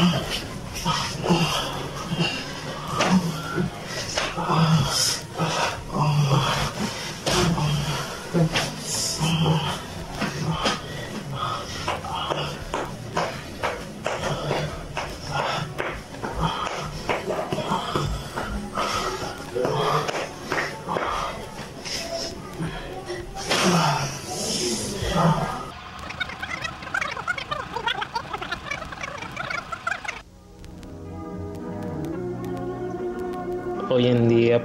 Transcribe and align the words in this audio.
Oh, 0.12 0.49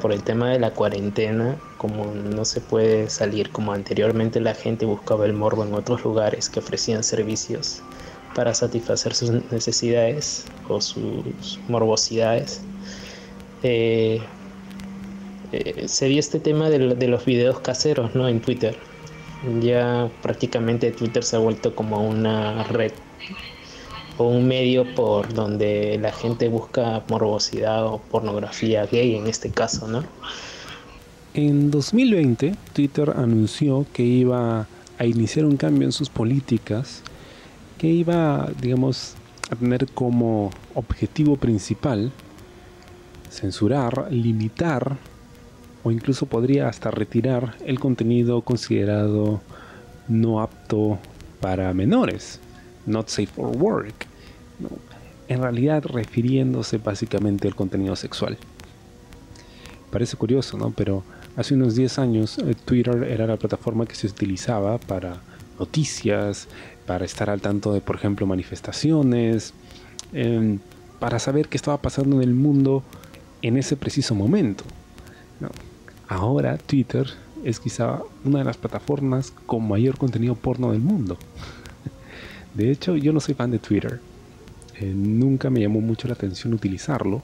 por 0.06 0.14
el 0.14 0.22
tema 0.22 0.52
de 0.52 0.59
la 0.59 0.70
cuarentena, 0.70 1.58
como 1.80 2.14
no 2.14 2.45
se 2.45 2.61
puede 2.61 3.09
salir 3.09 3.50
como 3.50 3.73
anteriormente 3.73 4.39
la 4.39 4.53
gente 4.53 4.86
buscaba 4.86 5.25
el 5.25 5.34
morbo 5.34 5.66
en 5.66 5.73
otros 5.73 6.03
lugares 6.03 6.47
que 6.47 6.59
ofrecían 6.59 7.03
servicios 7.03 7.81
para 8.36 8.53
satisfacer 8.53 9.16
sus 9.16 9.31
necesidades 9.52 10.45
o 10.70 10.80
sus 10.80 11.59
morbosidades. 11.67 12.62
Eh, 13.64 14.22
eh, 15.52 15.88
se 15.88 16.06
dio 16.06 16.19
este 16.19 16.40
tema 16.40 16.69
de, 16.69 16.94
de, 16.94 17.08
los 17.08 17.25
videos 17.25 17.59
caseros 17.62 18.14
¿no? 18.14 18.28
en 18.28 18.42
Twitter. 18.42 18.78
Ya 19.59 20.08
prácticamente 20.22 20.92
Twitter 20.92 21.23
se 21.23 21.36
ha 21.36 21.40
vuelto 21.40 21.75
como 21.75 22.08
una 22.08 22.62
red 22.66 22.92
o 24.17 24.27
un 24.27 24.47
medio 24.47 24.95
por 24.95 25.33
donde 25.33 25.97
la 25.99 26.11
gente 26.11 26.47
busca 26.47 27.03
morbosidad 27.09 27.85
o 27.85 27.99
pornografía 27.99 28.85
gay 28.85 29.16
en 29.16 29.27
este 29.27 29.49
caso, 29.49 29.88
¿no? 29.88 30.03
En 31.33 31.69
2020, 31.69 32.55
Twitter 32.73 33.13
anunció 33.16 33.85
que 33.91 34.03
iba 34.03 34.67
a 34.97 35.05
iniciar 35.05 35.45
un 35.45 35.57
cambio 35.57 35.85
en 35.85 35.91
sus 35.91 36.09
políticas, 36.09 37.02
que 37.77 37.88
iba, 37.88 38.49
digamos, 38.61 39.16
a 39.52 39.55
tener 39.57 39.88
como 39.88 40.52
objetivo 40.73 41.35
principal 41.35 42.11
censurar, 43.29 44.07
limitar 44.11 44.95
o 45.84 45.91
incluso 45.91 46.25
podría 46.25 46.69
hasta 46.69 46.90
retirar 46.90 47.56
el 47.66 47.79
contenido 47.79 48.41
considerado 48.41 49.41
no 50.07 50.41
apto 50.41 50.97
para 51.41 51.73
menores 51.73 52.40
not 52.85 53.07
safe 53.07 53.28
for 53.28 53.56
work, 53.56 54.07
en 55.28 55.41
realidad 55.41 55.84
refiriéndose 55.85 56.78
básicamente 56.78 57.47
al 57.47 57.56
contenido 57.56 57.96
sexual. 57.96 58.38
Parece 59.91 60.18
curioso, 60.18 60.57
¿no? 60.57 60.72
Pero 60.72 61.03
hace 61.35 61.53
unos 61.53 61.75
10 61.75 62.00
años 62.00 62.38
eh, 62.40 62.56
Twitter 62.66 63.03
era 63.03 63.28
la 63.28 63.38
plataforma 63.38 63.85
que 63.85 63.96
se 63.96 64.07
utilizaba 64.07 64.78
para 64.78 65.22
noticias, 65.59 66.47
para 66.85 67.06
estar 67.06 67.29
al 67.29 67.41
tanto 67.41 67.73
de, 67.73 67.81
por 67.81 67.96
ejemplo, 67.96 68.25
manifestaciones, 68.28 69.53
em, 70.13 70.59
para 71.00 71.19
saber 71.19 71.47
qué 71.47 71.57
estaba 71.57 71.81
pasando 71.81 72.17
en 72.17 72.23
el 72.23 72.34
mundo 72.34 72.84
en 73.41 73.57
ese 73.57 73.78
preciso 73.78 74.16
momento. 74.16 74.63
Ahora 76.07 76.57
Twitter 76.57 77.07
es 77.44 77.59
quizá 77.59 78.00
una 78.23 78.40
de 78.40 78.46
las 78.46 78.57
plataformas 78.57 79.34
con 79.46 79.67
mayor 79.67 79.97
contenido 79.97 80.35
porno 80.35 80.72
del 80.72 80.81
mundo. 80.81 81.17
De 82.55 82.71
hecho, 82.71 82.95
yo 82.95 83.11
no 83.11 83.19
soy 83.19 83.33
fan 83.33 83.51
de 83.51 83.59
Twitter. 83.59 83.99
Eh, 84.79 84.93
nunca 84.95 85.49
me 85.49 85.59
llamó 85.59 85.81
mucho 85.81 86.07
la 86.07 86.13
atención 86.13 86.53
utilizarlo, 86.53 87.21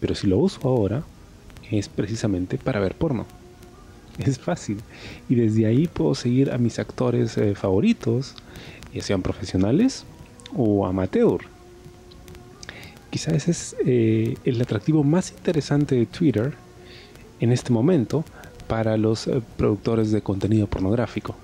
pero 0.00 0.14
si 0.14 0.26
lo 0.26 0.38
uso 0.38 0.66
ahora 0.66 1.04
es 1.70 1.88
precisamente 1.88 2.58
para 2.58 2.80
ver 2.80 2.94
porno. 2.94 3.26
Es 4.18 4.38
fácil. 4.38 4.80
Y 5.28 5.34
desde 5.34 5.66
ahí 5.66 5.88
puedo 5.88 6.14
seguir 6.14 6.52
a 6.52 6.58
mis 6.58 6.78
actores 6.78 7.36
eh, 7.36 7.54
favoritos, 7.54 8.36
ya 8.94 9.02
sean 9.02 9.22
profesionales 9.22 10.04
o 10.56 10.86
amateur. 10.86 11.40
Quizás 13.10 13.34
ese 13.34 13.50
es 13.50 13.76
eh, 13.84 14.36
el 14.44 14.62
atractivo 14.62 15.02
más 15.02 15.32
interesante 15.32 15.96
de 15.96 16.06
Twitter 16.06 16.54
en 17.40 17.50
este 17.50 17.72
momento 17.72 18.24
para 18.68 18.96
los 18.96 19.28
productores 19.56 20.10
de 20.12 20.22
contenido 20.22 20.68
pornográfico. 20.68 21.34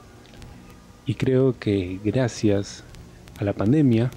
Y 1.07 1.15
creo 1.15 1.59
que 1.59 1.99
gracias 2.05 2.85
a 3.41 3.45
la 3.45 3.53
pandemia 3.55 4.11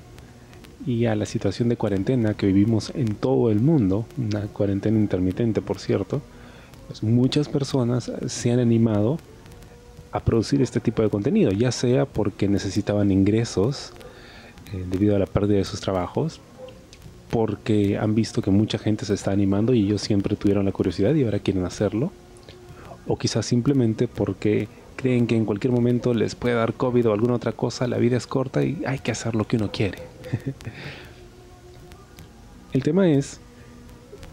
y 0.86 1.06
a 1.06 1.16
la 1.16 1.26
situación 1.26 1.70
de 1.70 1.78
cuarentena 1.78 2.34
que 2.34 2.46
vivimos 2.46 2.92
en 2.94 3.16
todo 3.16 3.50
el 3.50 3.62
mundo, 3.62 4.06
una 4.18 4.42
cuarentena 4.48 5.00
intermitente 5.00 5.62
por 5.62 5.80
cierto, 5.80 6.22
pues 6.88 7.04
muchas 7.04 7.48
personas 7.48 8.12
se 8.28 8.52
han 8.52 8.60
animado 8.60 9.18
a 10.12 10.20
producir 10.20 10.62
este 10.62 10.80
tipo 10.80 11.02
de 11.02 11.10
contenido, 11.10 11.52
ya 11.52 11.72
sea 11.72 12.06
porque 12.06 12.48
necesitaban 12.48 13.12
ingresos 13.12 13.94
eh, 14.74 14.86
debido 14.92 15.16
a 15.16 15.20
la 15.20 15.26
pérdida 15.26 15.58
de 15.58 15.66
sus 15.66 15.80
trabajos, 15.80 16.42
porque 17.32 17.98
han 17.98 18.14
visto 18.14 18.42
que 18.42 18.52
mucha 18.52 18.78
gente 18.78 19.06
se 19.06 19.14
está 19.14 19.32
animando 19.32 19.74
y 19.74 19.86
ellos 19.86 20.02
siempre 20.02 20.36
tuvieron 20.36 20.66
la 20.66 20.72
curiosidad 20.72 21.16
y 21.16 21.24
ahora 21.24 21.40
quieren 21.40 21.66
hacerlo, 21.66 22.12
o 23.08 23.18
quizás 23.18 23.46
simplemente 23.46 24.08
porque 24.08 24.68
creen 25.04 25.28
que 25.28 25.36
en 25.36 25.44
cualquier 25.44 25.74
momento 25.74 26.14
les 26.14 26.34
puede 26.34 26.56
dar 26.56 26.76
COVID 26.76 27.10
o 27.10 27.14
alguna 27.14 27.34
otra 27.34 27.52
cosa, 27.52 27.88
la 27.88 27.98
vida 27.98 28.16
es 28.16 28.26
corta 28.26 28.64
y 28.64 28.82
hay 28.88 29.00
que 29.00 29.12
hacer 29.12 29.36
lo 29.36 29.46
que 29.46 29.58
uno 29.58 29.70
quiere. 29.70 30.00
El 32.72 32.84
tema 32.84 33.10
es 33.10 33.42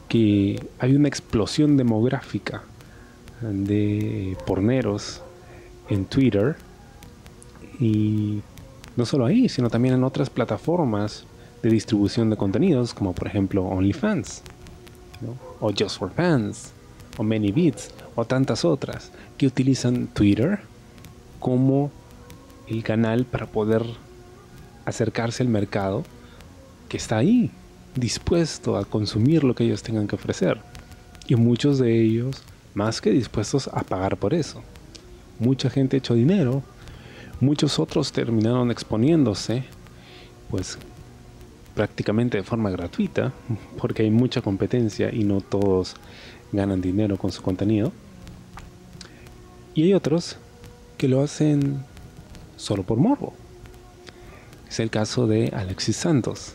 que 0.08 0.64
hay 0.78 0.94
una 0.94 1.08
explosión 1.08 1.76
demográfica 1.76 2.62
de 3.42 4.36
porneros 4.46 5.22
en 5.88 6.04
Twitter 6.04 6.54
y 7.80 8.40
no 8.96 9.06
solo 9.06 9.26
ahí, 9.26 9.48
sino 9.48 9.70
también 9.70 9.94
en 9.94 10.04
otras 10.04 10.30
plataformas 10.30 11.24
de 11.64 11.70
distribución 11.70 12.30
de 12.30 12.36
contenidos 12.36 12.94
como 12.94 13.12
por 13.12 13.26
ejemplo 13.26 13.64
OnlyFans 13.64 14.42
o 15.60 15.72
Just 15.76 15.98
for 15.98 16.12
Fans 16.12 16.72
o 17.16 17.22
Many 17.22 17.52
Beats 17.52 17.90
o 18.14 18.24
tantas 18.24 18.64
otras 18.64 19.10
que 19.36 19.46
utilizan 19.46 20.06
Twitter 20.08 20.60
como 21.38 21.90
el 22.68 22.82
canal 22.82 23.24
para 23.24 23.46
poder 23.46 23.84
acercarse 24.84 25.42
al 25.42 25.48
mercado 25.48 26.04
que 26.88 26.96
está 26.96 27.18
ahí, 27.18 27.50
dispuesto 27.94 28.76
a 28.76 28.84
consumir 28.84 29.44
lo 29.44 29.54
que 29.54 29.64
ellos 29.64 29.82
tengan 29.82 30.06
que 30.06 30.16
ofrecer. 30.16 30.58
Y 31.26 31.36
muchos 31.36 31.78
de 31.78 32.02
ellos 32.02 32.42
más 32.74 33.00
que 33.00 33.10
dispuestos 33.10 33.68
a 33.68 33.82
pagar 33.82 34.16
por 34.16 34.34
eso. 34.34 34.62
Mucha 35.38 35.70
gente 35.70 35.96
echó 35.96 36.14
dinero, 36.14 36.62
muchos 37.40 37.78
otros 37.78 38.12
terminaron 38.12 38.70
exponiéndose, 38.70 39.64
pues 40.50 40.78
prácticamente 41.74 42.36
de 42.36 42.44
forma 42.44 42.70
gratuita, 42.70 43.32
porque 43.78 44.02
hay 44.02 44.10
mucha 44.10 44.42
competencia 44.42 45.12
y 45.12 45.24
no 45.24 45.40
todos 45.40 45.94
ganan 46.52 46.80
dinero 46.80 47.16
con 47.16 47.32
su 47.32 47.42
contenido. 47.42 47.92
Y 49.74 49.84
hay 49.84 49.94
otros 49.94 50.36
que 50.98 51.08
lo 51.08 51.22
hacen 51.22 51.82
solo 52.56 52.82
por 52.82 52.98
morbo. 52.98 53.32
Es 54.68 54.80
el 54.80 54.90
caso 54.90 55.26
de 55.26 55.48
Alexis 55.48 55.96
Santos, 55.96 56.54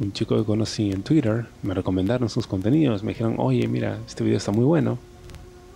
un 0.00 0.12
chico 0.12 0.36
que 0.36 0.44
conocí 0.44 0.90
en 0.90 1.02
Twitter, 1.02 1.46
me 1.62 1.74
recomendaron 1.74 2.28
sus 2.28 2.46
contenidos, 2.46 3.02
me 3.02 3.12
dijeron, 3.12 3.36
oye, 3.38 3.66
mira, 3.68 3.98
este 4.06 4.24
video 4.24 4.38
está 4.38 4.52
muy 4.52 4.64
bueno. 4.64 4.98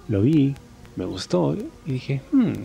Lo 0.09 0.23
vi, 0.23 0.55
me 0.97 1.05
gustó 1.05 1.55
y 1.87 1.93
dije, 1.93 2.21
hmm, 2.33 2.47
me 2.47 2.57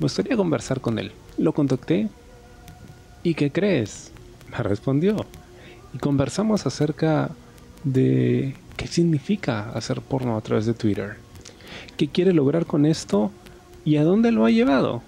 gustaría 0.00 0.36
conversar 0.36 0.80
con 0.80 0.98
él. 0.98 1.12
Lo 1.36 1.52
contacté 1.52 2.08
y 3.22 3.34
¿qué 3.34 3.50
crees? 3.50 4.12
Me 4.50 4.58
respondió. 4.58 5.16
Y 5.94 5.98
conversamos 5.98 6.66
acerca 6.66 7.30
qué 7.84 8.86
significa 8.88 9.70
hacer 9.70 10.00
porno 10.00 10.36
a 10.36 10.40
través 10.40 10.66
de 10.66 10.74
Twitter 10.74 11.16
qué 11.98 12.08
quiere 12.08 12.32
lograr 12.32 12.64
con 12.64 12.86
esto 12.86 13.30
y 13.84 13.96
a 13.96 14.04
dónde 14.04 14.30
lo 14.32 14.46
ha 14.46 14.50
llevado. 14.50 15.02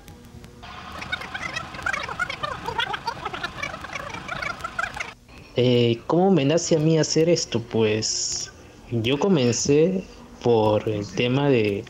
Eh, 5.57 6.01
¿Cómo 6.07 6.31
me 6.31 6.45
nace 6.45 6.77
a 6.77 6.79
mí 6.79 6.99
hacer 6.99 7.29
esto? 7.29 7.61
Pues 7.61 8.51
yo 8.91 9.19
comencé 9.19 10.05
por 10.43 10.89
el 10.89 11.07
tema 11.07 11.49
de, 11.49 11.85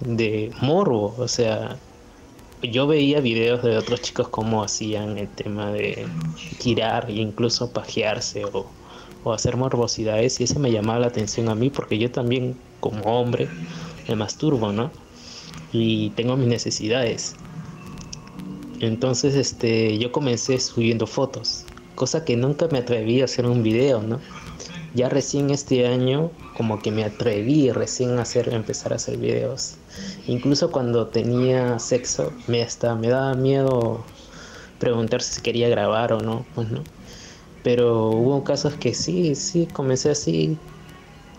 de 0.00 0.50
morbo, 0.60 1.14
o 1.18 1.28
sea, 1.28 1.76
yo 2.62 2.86
veía 2.86 3.20
videos 3.20 3.62
de 3.62 3.76
otros 3.76 4.00
chicos 4.00 4.28
cómo 4.28 4.62
hacían 4.64 5.18
el 5.18 5.28
tema 5.28 5.70
de 5.70 6.06
girar 6.58 7.10
e 7.10 7.14
incluso 7.14 7.70
pajearse 7.72 8.44
o, 8.46 8.66
o 9.24 9.32
hacer 9.32 9.56
morbosidades 9.56 10.40
y 10.40 10.44
eso 10.44 10.58
me 10.58 10.72
llamaba 10.72 11.00
la 11.00 11.06
atención 11.08 11.48
a 11.48 11.54
mí 11.54 11.70
porque 11.70 11.98
yo 11.98 12.10
también 12.10 12.56
como 12.80 13.02
hombre 13.20 13.48
me 14.08 14.16
masturbo, 14.16 14.72
¿no? 14.72 14.90
Y 15.72 16.10
tengo 16.10 16.36
mis 16.36 16.48
necesidades. 16.48 17.34
Entonces, 18.80 19.34
este, 19.34 19.98
yo 19.98 20.10
comencé 20.10 20.58
subiendo 20.58 21.06
fotos, 21.06 21.64
cosa 21.94 22.24
que 22.24 22.36
nunca 22.36 22.66
me 22.72 22.78
atreví 22.78 23.20
a 23.20 23.26
hacer 23.26 23.44
un 23.46 23.62
video, 23.62 24.00
¿no? 24.00 24.20
Ya 24.94 25.08
recién 25.08 25.50
este 25.50 25.86
año 25.86 26.30
como 26.56 26.80
que 26.80 26.90
me 26.90 27.04
atreví 27.04 27.70
recién 27.70 28.18
a 28.18 28.22
hacer 28.22 28.52
empezar 28.52 28.92
a 28.92 28.96
hacer 28.96 29.18
videos. 29.18 29.76
Incluso 30.26 30.72
cuando 30.72 31.06
tenía 31.06 31.78
sexo 31.78 32.32
me 32.48 32.62
hasta 32.62 32.94
me 32.96 33.08
daba 33.08 33.34
miedo 33.34 34.02
preguntarse 34.78 35.34
si 35.34 35.42
quería 35.42 35.68
grabar 35.68 36.12
o 36.12 36.20
no, 36.20 36.44
pues 36.54 36.70
no. 36.70 36.82
Pero 37.62 38.10
hubo 38.10 38.42
casos 38.44 38.74
que 38.74 38.94
sí, 38.94 39.34
sí, 39.34 39.68
comencé 39.72 40.10
así 40.10 40.56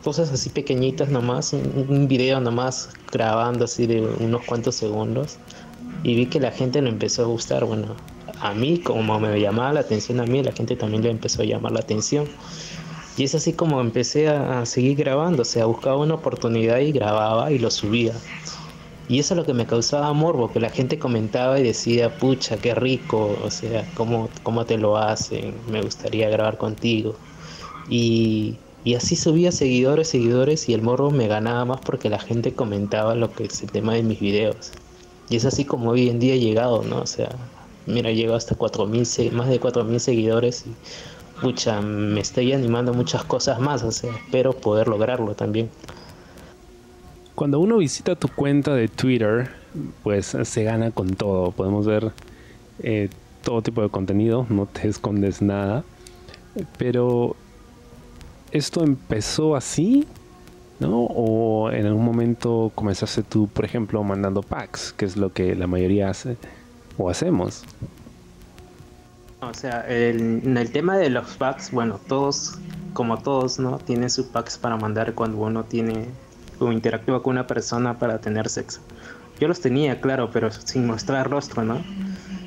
cosas 0.04 0.32
así 0.32 0.50
pequeñitas 0.50 1.10
nomás, 1.10 1.54
un, 1.54 1.86
un 1.88 2.08
video 2.08 2.40
nomás 2.40 2.90
grabando 3.12 3.66
así 3.66 3.86
de 3.86 4.02
unos 4.02 4.44
cuantos 4.46 4.76
segundos 4.76 5.38
y 6.04 6.16
vi 6.16 6.26
que 6.26 6.40
la 6.40 6.52
gente 6.52 6.82
le 6.82 6.90
empezó 6.90 7.24
a 7.24 7.26
gustar, 7.26 7.66
bueno, 7.66 7.96
a 8.40 8.54
mí 8.54 8.80
como 8.80 9.20
me 9.20 9.40
llamaba 9.40 9.74
la 9.74 9.80
atención 9.82 10.20
a 10.20 10.26
mí, 10.26 10.42
la 10.42 10.52
gente 10.52 10.76
también 10.76 11.04
le 11.04 11.12
empezó 11.12 11.44
a 11.44 11.46
llamar 11.46 11.74
la 11.74 11.80
atención. 11.80 12.28
Y 13.18 13.24
es 13.26 13.36
así 13.36 13.54
como 13.54 13.82
empecé 13.82 14.30
a, 14.30 14.66
seguir 14.66 14.98
grabando, 14.98 15.44
o 15.44 15.46
sea, 15.46 15.66
buscaba 15.66 15.98
una 15.98 16.16
oportunidad 16.16 16.80
y 16.80 16.92
grababa 16.92 17.52
y 17.52 17.60
lo 17.60 17.70
subía. 17.70 18.14
Y 19.12 19.20
eso 19.20 19.34
es 19.34 19.38
lo 19.40 19.46
que 19.46 19.54
me 19.54 19.66
causaba 19.66 20.08
amor, 20.08 20.38
porque 20.38 20.62
la 20.62 20.70
gente 20.70 20.98
comentaba 20.98 21.60
y 21.60 21.64
decía, 21.64 22.18
pucha, 22.18 22.56
qué 22.56 22.74
rico, 22.74 23.38
o 23.44 23.52
sea, 23.52 23.86
cómo, 23.94 24.30
cómo 24.42 24.66
te 24.66 24.78
lo 24.78 24.96
hacen, 24.96 25.54
me 25.70 25.82
gustaría 25.82 26.30
grabar 26.30 26.58
contigo. 26.58 27.16
Y, 27.90 28.56
y 28.86 28.96
así 28.96 29.18
subía 29.18 29.52
seguidores, 29.52 30.08
seguidores, 30.08 30.70
y 30.70 30.74
el 30.74 30.82
morbo 30.82 31.12
me 31.12 31.28
ganaba 31.28 31.66
más 31.66 31.82
porque 31.82 32.10
la 32.10 32.20
gente 32.20 32.54
comentaba 32.54 33.14
lo 33.14 33.34
que 33.34 33.44
es 33.44 33.62
el 33.62 33.70
tema 33.70 33.96
de 33.96 34.04
mis 34.04 34.22
videos. 34.22 34.72
Y 35.30 35.36
es 35.36 35.44
así 35.44 35.66
como 35.66 35.90
hoy 35.90 36.08
en 36.08 36.20
día 36.20 36.36
he 36.36 36.40
llegado, 36.40 36.82
¿no? 36.84 37.02
O 37.02 37.06
sea, 37.06 37.36
mira, 37.86 38.12
llegado 38.12 38.38
hasta 38.38 38.56
4.000, 38.56 39.34
más 39.34 39.50
de 39.50 39.60
4.000 39.60 40.00
seguidores 40.00 40.66
y 40.66 40.74
pucha, 41.42 41.82
me 41.82 42.22
estoy 42.22 42.54
animando 42.54 42.94
muchas 42.94 43.26
cosas 43.26 43.60
más, 43.60 43.84
o 43.84 43.92
sea, 43.92 44.16
espero 44.16 44.54
poder 44.54 44.88
lograrlo 44.88 45.36
también. 45.36 45.70
Cuando 47.42 47.60
uno 47.60 47.78
visita 47.78 48.16
tu 48.16 48.28
cuenta 48.28 48.76
de 48.76 48.88
Twitter, 48.88 49.50
pues 50.04 50.38
se 50.44 50.64
gana 50.64 50.92
con 50.92 51.16
todo. 51.16 51.52
Podemos 51.52 51.88
ver 51.88 52.12
eh, 52.84 53.10
todo 53.44 53.64
tipo 53.64 53.82
de 53.82 53.90
contenido, 53.90 54.46
no 54.48 54.68
te 54.68 54.88
escondes 54.88 55.42
nada. 55.42 55.84
Pero 56.78 57.36
esto 58.52 58.84
empezó 58.84 59.56
así, 59.56 60.06
¿no? 60.80 61.00
O 61.00 61.72
en 61.72 61.88
algún 61.88 62.06
momento 62.06 62.72
comenzaste 62.76 63.24
tú, 63.24 63.48
por 63.48 63.66
ejemplo, 63.66 64.04
mandando 64.04 64.44
packs, 64.44 64.94
que 64.94 65.06
es 65.06 65.18
lo 65.18 65.34
que 65.34 65.56
la 65.56 65.66
mayoría 65.66 66.12
hace 66.12 66.38
o 67.00 67.10
hacemos. 67.10 67.64
O 69.42 69.52
sea, 69.56 69.84
en 69.90 70.56
el 70.56 70.72
tema 70.72 70.96
de 70.96 71.10
los 71.10 71.38
packs, 71.38 71.72
bueno, 71.72 72.00
todos, 72.08 72.60
como 72.94 73.18
todos, 73.18 73.58
¿no? 73.58 73.80
Tienen 73.80 74.12
sus 74.12 74.28
packs 74.28 74.60
para 74.60 74.78
mandar 74.78 75.16
cuando 75.16 75.40
uno 75.40 75.64
tiene 75.64 76.06
o 76.68 76.72
interactúa 76.72 77.24
con 77.24 77.32
una 77.32 77.48
persona 77.48 77.98
para 78.00 78.20
tener 78.20 78.50
sexo. 78.50 78.82
Yo 79.40 79.48
los 79.48 79.60
tenía, 79.60 80.00
claro, 80.02 80.30
pero 80.32 80.52
sin 80.52 80.86
mostrar 80.86 81.30
rostro, 81.30 81.64
¿no? 81.64 81.82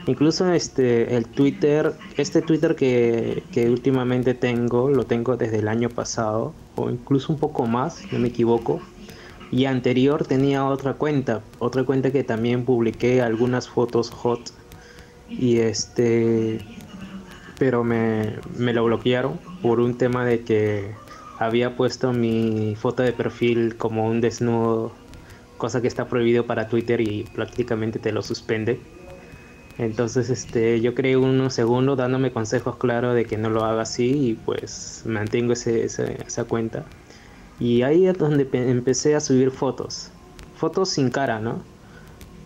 Incluso 0.06 0.52
este, 0.52 1.16
el 1.16 1.26
Twitter, 1.26 1.94
este 2.16 2.43
Twitter 2.43 2.76
que, 2.76 3.43
que 3.52 3.70
últimamente 3.70 4.34
tengo, 4.34 4.90
lo 4.90 5.05
tengo 5.05 5.37
desde 5.37 5.58
el 5.58 5.69
año 5.69 5.88
pasado, 5.88 6.52
o 6.76 6.90
incluso 6.90 7.32
un 7.32 7.38
poco 7.38 7.66
más, 7.66 8.00
no 8.12 8.19
me 8.19 8.28
equivoco. 8.28 8.81
Y 9.50 9.64
anterior 9.64 10.26
tenía 10.26 10.64
otra 10.64 10.94
cuenta, 10.94 11.40
otra 11.58 11.84
cuenta 11.84 12.10
que 12.10 12.22
también 12.22 12.64
publiqué 12.64 13.22
algunas 13.22 13.69
fotos 13.69 14.10
hot. 14.10 14.52
Y 15.31 15.58
este, 15.58 16.60
pero 17.58 17.82
me, 17.82 18.34
me 18.56 18.72
lo 18.72 18.84
bloquearon 18.84 19.38
por 19.62 19.81
un 19.81 19.96
tema 19.96 20.25
de 20.25 20.43
que 20.43 20.94
había 21.38 21.76
puesto 21.76 22.12
mi 22.12 22.76
foto 22.76 23.02
de 23.02 23.12
perfil 23.12 23.76
como 23.76 24.06
un 24.06 24.20
desnudo, 24.20 24.92
cosa 25.58 25.81
que 25.81 25.88
está 25.88 26.06
prohibido 26.06 26.46
para 26.46 26.69
Twitter 26.69 27.00
y 27.00 27.25
prácticamente 27.34 27.98
te 27.98 28.12
lo 28.12 28.22
suspende. 28.22 28.81
Entonces 29.78 30.31
este, 30.31 30.81
yo 30.81 30.94
creé 30.94 31.16
unos 31.16 31.54
segundos 31.54 31.98
dándome 31.98 32.32
consejos 32.32 32.76
claros 32.76 33.14
de 33.14 33.25
que 33.25 33.36
no 33.36 33.50
lo 33.50 33.64
haga 33.64 33.82
así 33.82 34.28
y 34.28 34.34
pues 34.34 35.02
mantengo 35.04 35.52
ese, 35.52 35.84
esa 35.84 36.44
cuenta. 36.44 36.84
Y 37.58 37.82
ahí 37.82 38.06
es 38.06 38.16
donde 38.19 38.48
empecé 38.52 39.14
a 39.14 39.20
subir 39.20 39.50
fotos, 39.50 40.10
fotos 40.56 40.90
sin 40.90 41.10
cara, 41.10 41.40
¿no? 41.40 41.62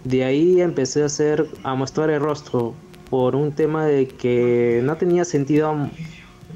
De 0.05 0.25
ahí 0.25 0.61
empecé 0.61 1.03
a 1.03 1.07
hacer, 1.07 1.47
a 1.65 1.75
mostrar 1.75 2.09
el 2.11 2.21
rostro, 2.21 2.75
por 3.11 3.35
un 3.35 3.53
tema 3.53 3.87
de 3.87 4.07
que 4.07 4.81
no 4.85 4.97
tenía 4.97 5.25
sentido 5.25 5.75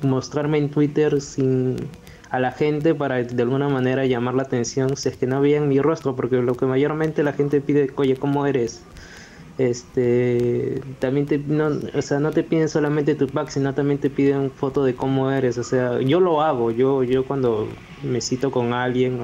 mostrarme 0.02 0.58
en 0.58 0.70
Twitter 0.70 1.20
sin 1.20 1.76
a 2.32 2.40
la 2.40 2.50
gente 2.50 2.94
para 2.94 3.22
de 3.22 3.42
alguna 3.42 3.68
manera 3.68 4.06
llamar 4.06 4.34
la 4.34 4.42
atención 4.42 4.96
si 4.96 5.10
es 5.10 5.16
que 5.16 5.26
no 5.26 5.40
veían 5.40 5.68
mi 5.68 5.80
rostro 5.80 6.16
porque 6.16 6.36
lo 6.42 6.54
que 6.54 6.66
mayormente 6.66 7.22
la 7.22 7.34
gente 7.34 7.60
pide 7.60 7.90
oye 7.96 8.16
cómo 8.16 8.46
eres 8.46 8.82
este 9.58 10.80
también 10.98 11.26
te 11.26 11.38
no, 11.38 11.68
o 11.94 12.02
sea 12.02 12.18
no 12.20 12.30
te 12.30 12.42
piden 12.42 12.70
solamente 12.70 13.14
tu 13.14 13.26
pack 13.26 13.50
sino 13.50 13.74
también 13.74 13.98
te 13.98 14.08
piden 14.08 14.50
foto 14.50 14.82
de 14.82 14.94
cómo 14.94 15.30
eres. 15.30 15.58
O 15.58 15.64
sea 15.64 16.00
yo 16.00 16.20
lo 16.20 16.40
hago 16.40 16.70
yo 16.70 17.02
yo 17.02 17.26
cuando 17.26 17.68
me 18.02 18.20
cito 18.20 18.50
con 18.50 18.72
alguien 18.72 19.20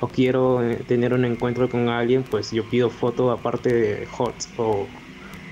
o, 0.00 0.08
quiero 0.08 0.62
eh, 0.62 0.82
tener 0.86 1.14
un 1.14 1.24
encuentro 1.24 1.68
con 1.68 1.88
alguien 1.88 2.24
pues 2.24 2.50
yo 2.50 2.68
pido 2.68 2.90
foto 2.90 3.30
aparte 3.30 3.72
de 3.72 4.06
hot 4.06 4.34
o 4.56 4.86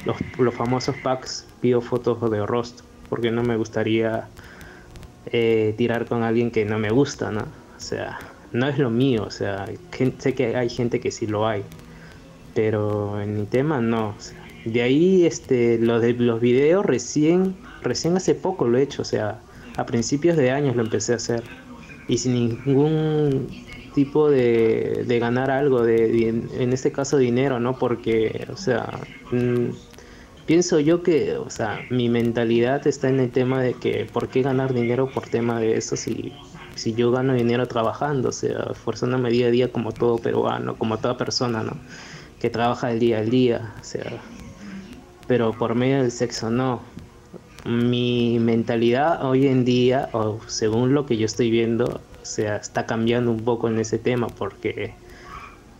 los, 0.04 0.54
famosos 0.54 0.96
packs 0.96 1.46
pido 1.60 1.80
fotos 1.80 2.30
de 2.30 2.44
rostro 2.44 2.84
porque 3.08 3.30
no 3.30 3.42
me 3.44 3.56
gustaría 3.56 4.28
eh, 5.32 5.74
tirar 5.76 6.06
con 6.06 6.22
alguien 6.22 6.50
que 6.50 6.64
no 6.64 6.78
me 6.78 6.90
gusta, 6.90 7.30
¿no? 7.30 7.42
O 7.76 7.80
sea, 7.80 8.18
no 8.52 8.68
es 8.68 8.78
lo 8.78 8.90
mío, 8.90 9.24
o 9.24 9.30
sea, 9.30 9.66
sé 10.18 10.34
que 10.34 10.56
hay 10.56 10.68
gente 10.68 11.00
que 11.00 11.10
sí 11.10 11.26
lo 11.26 11.46
hay, 11.46 11.62
pero 12.54 13.20
en 13.20 13.34
mi 13.40 13.46
tema 13.46 13.80
no. 13.80 14.14
de 14.64 14.82
ahí, 14.82 15.26
este, 15.26 15.78
lo 15.78 16.00
de 16.00 16.14
los 16.14 16.40
videos 16.40 16.84
recién, 16.86 17.56
recién 17.82 18.16
hace 18.16 18.34
poco 18.34 18.66
lo 18.66 18.78
he 18.78 18.82
hecho, 18.82 19.02
o 19.02 19.04
sea, 19.04 19.40
a 19.76 19.84
principios 19.86 20.36
de 20.36 20.50
años 20.50 20.76
lo 20.76 20.82
empecé 20.82 21.12
a 21.12 21.16
hacer 21.16 21.42
y 22.08 22.18
sin 22.18 22.34
ningún 22.34 23.48
tipo 23.94 24.30
de, 24.30 25.04
de 25.06 25.18
ganar 25.18 25.50
algo, 25.50 25.82
de, 25.82 26.28
en 26.28 26.72
este 26.72 26.92
caso 26.92 27.16
dinero, 27.16 27.60
¿no? 27.60 27.78
Porque, 27.78 28.46
o 28.52 28.56
sea, 28.56 29.00
mm, 29.32 29.70
pienso 30.46 30.80
yo 30.80 31.02
que, 31.02 31.36
o 31.36 31.50
sea, 31.50 31.80
mi 31.90 32.08
mentalidad 32.08 32.86
está 32.86 33.08
en 33.08 33.20
el 33.20 33.30
tema 33.30 33.60
de 33.60 33.74
que, 33.74 34.06
¿por 34.10 34.28
qué 34.28 34.42
ganar 34.42 34.72
dinero 34.72 35.10
por 35.10 35.28
tema 35.28 35.60
de 35.60 35.76
eso 35.76 35.96
si, 35.96 36.32
si 36.74 36.94
yo 36.94 37.10
gano 37.10 37.34
dinero 37.34 37.66
trabajando? 37.66 38.30
O 38.30 38.32
sea, 38.32 38.68
esforzándome 38.70 39.30
día 39.30 39.48
a 39.48 39.50
día 39.50 39.72
como 39.72 39.92
todo 39.92 40.18
peruano, 40.18 40.76
como 40.76 40.98
toda 40.98 41.18
persona, 41.18 41.62
¿no? 41.62 41.76
Que 42.40 42.48
trabaja 42.48 42.92
el 42.92 43.00
día 43.00 43.18
al 43.18 43.30
día, 43.30 43.74
o 43.80 43.84
sea, 43.84 44.22
pero 45.26 45.52
por 45.52 45.74
medio 45.74 46.02
del 46.02 46.12
sexo 46.12 46.50
no. 46.50 46.80
Mi 47.64 48.38
mentalidad 48.38 49.24
hoy 49.24 49.48
en 49.48 49.64
día, 49.64 50.08
o 50.12 50.38
según 50.46 50.94
lo 50.94 51.04
que 51.04 51.16
yo 51.16 51.26
estoy 51.26 51.50
viendo, 51.50 52.00
o 52.22 52.24
sea, 52.24 52.56
está 52.56 52.86
cambiando 52.86 53.32
un 53.32 53.44
poco 53.44 53.68
en 53.68 53.80
ese 53.80 53.98
tema 53.98 54.28
porque 54.28 54.94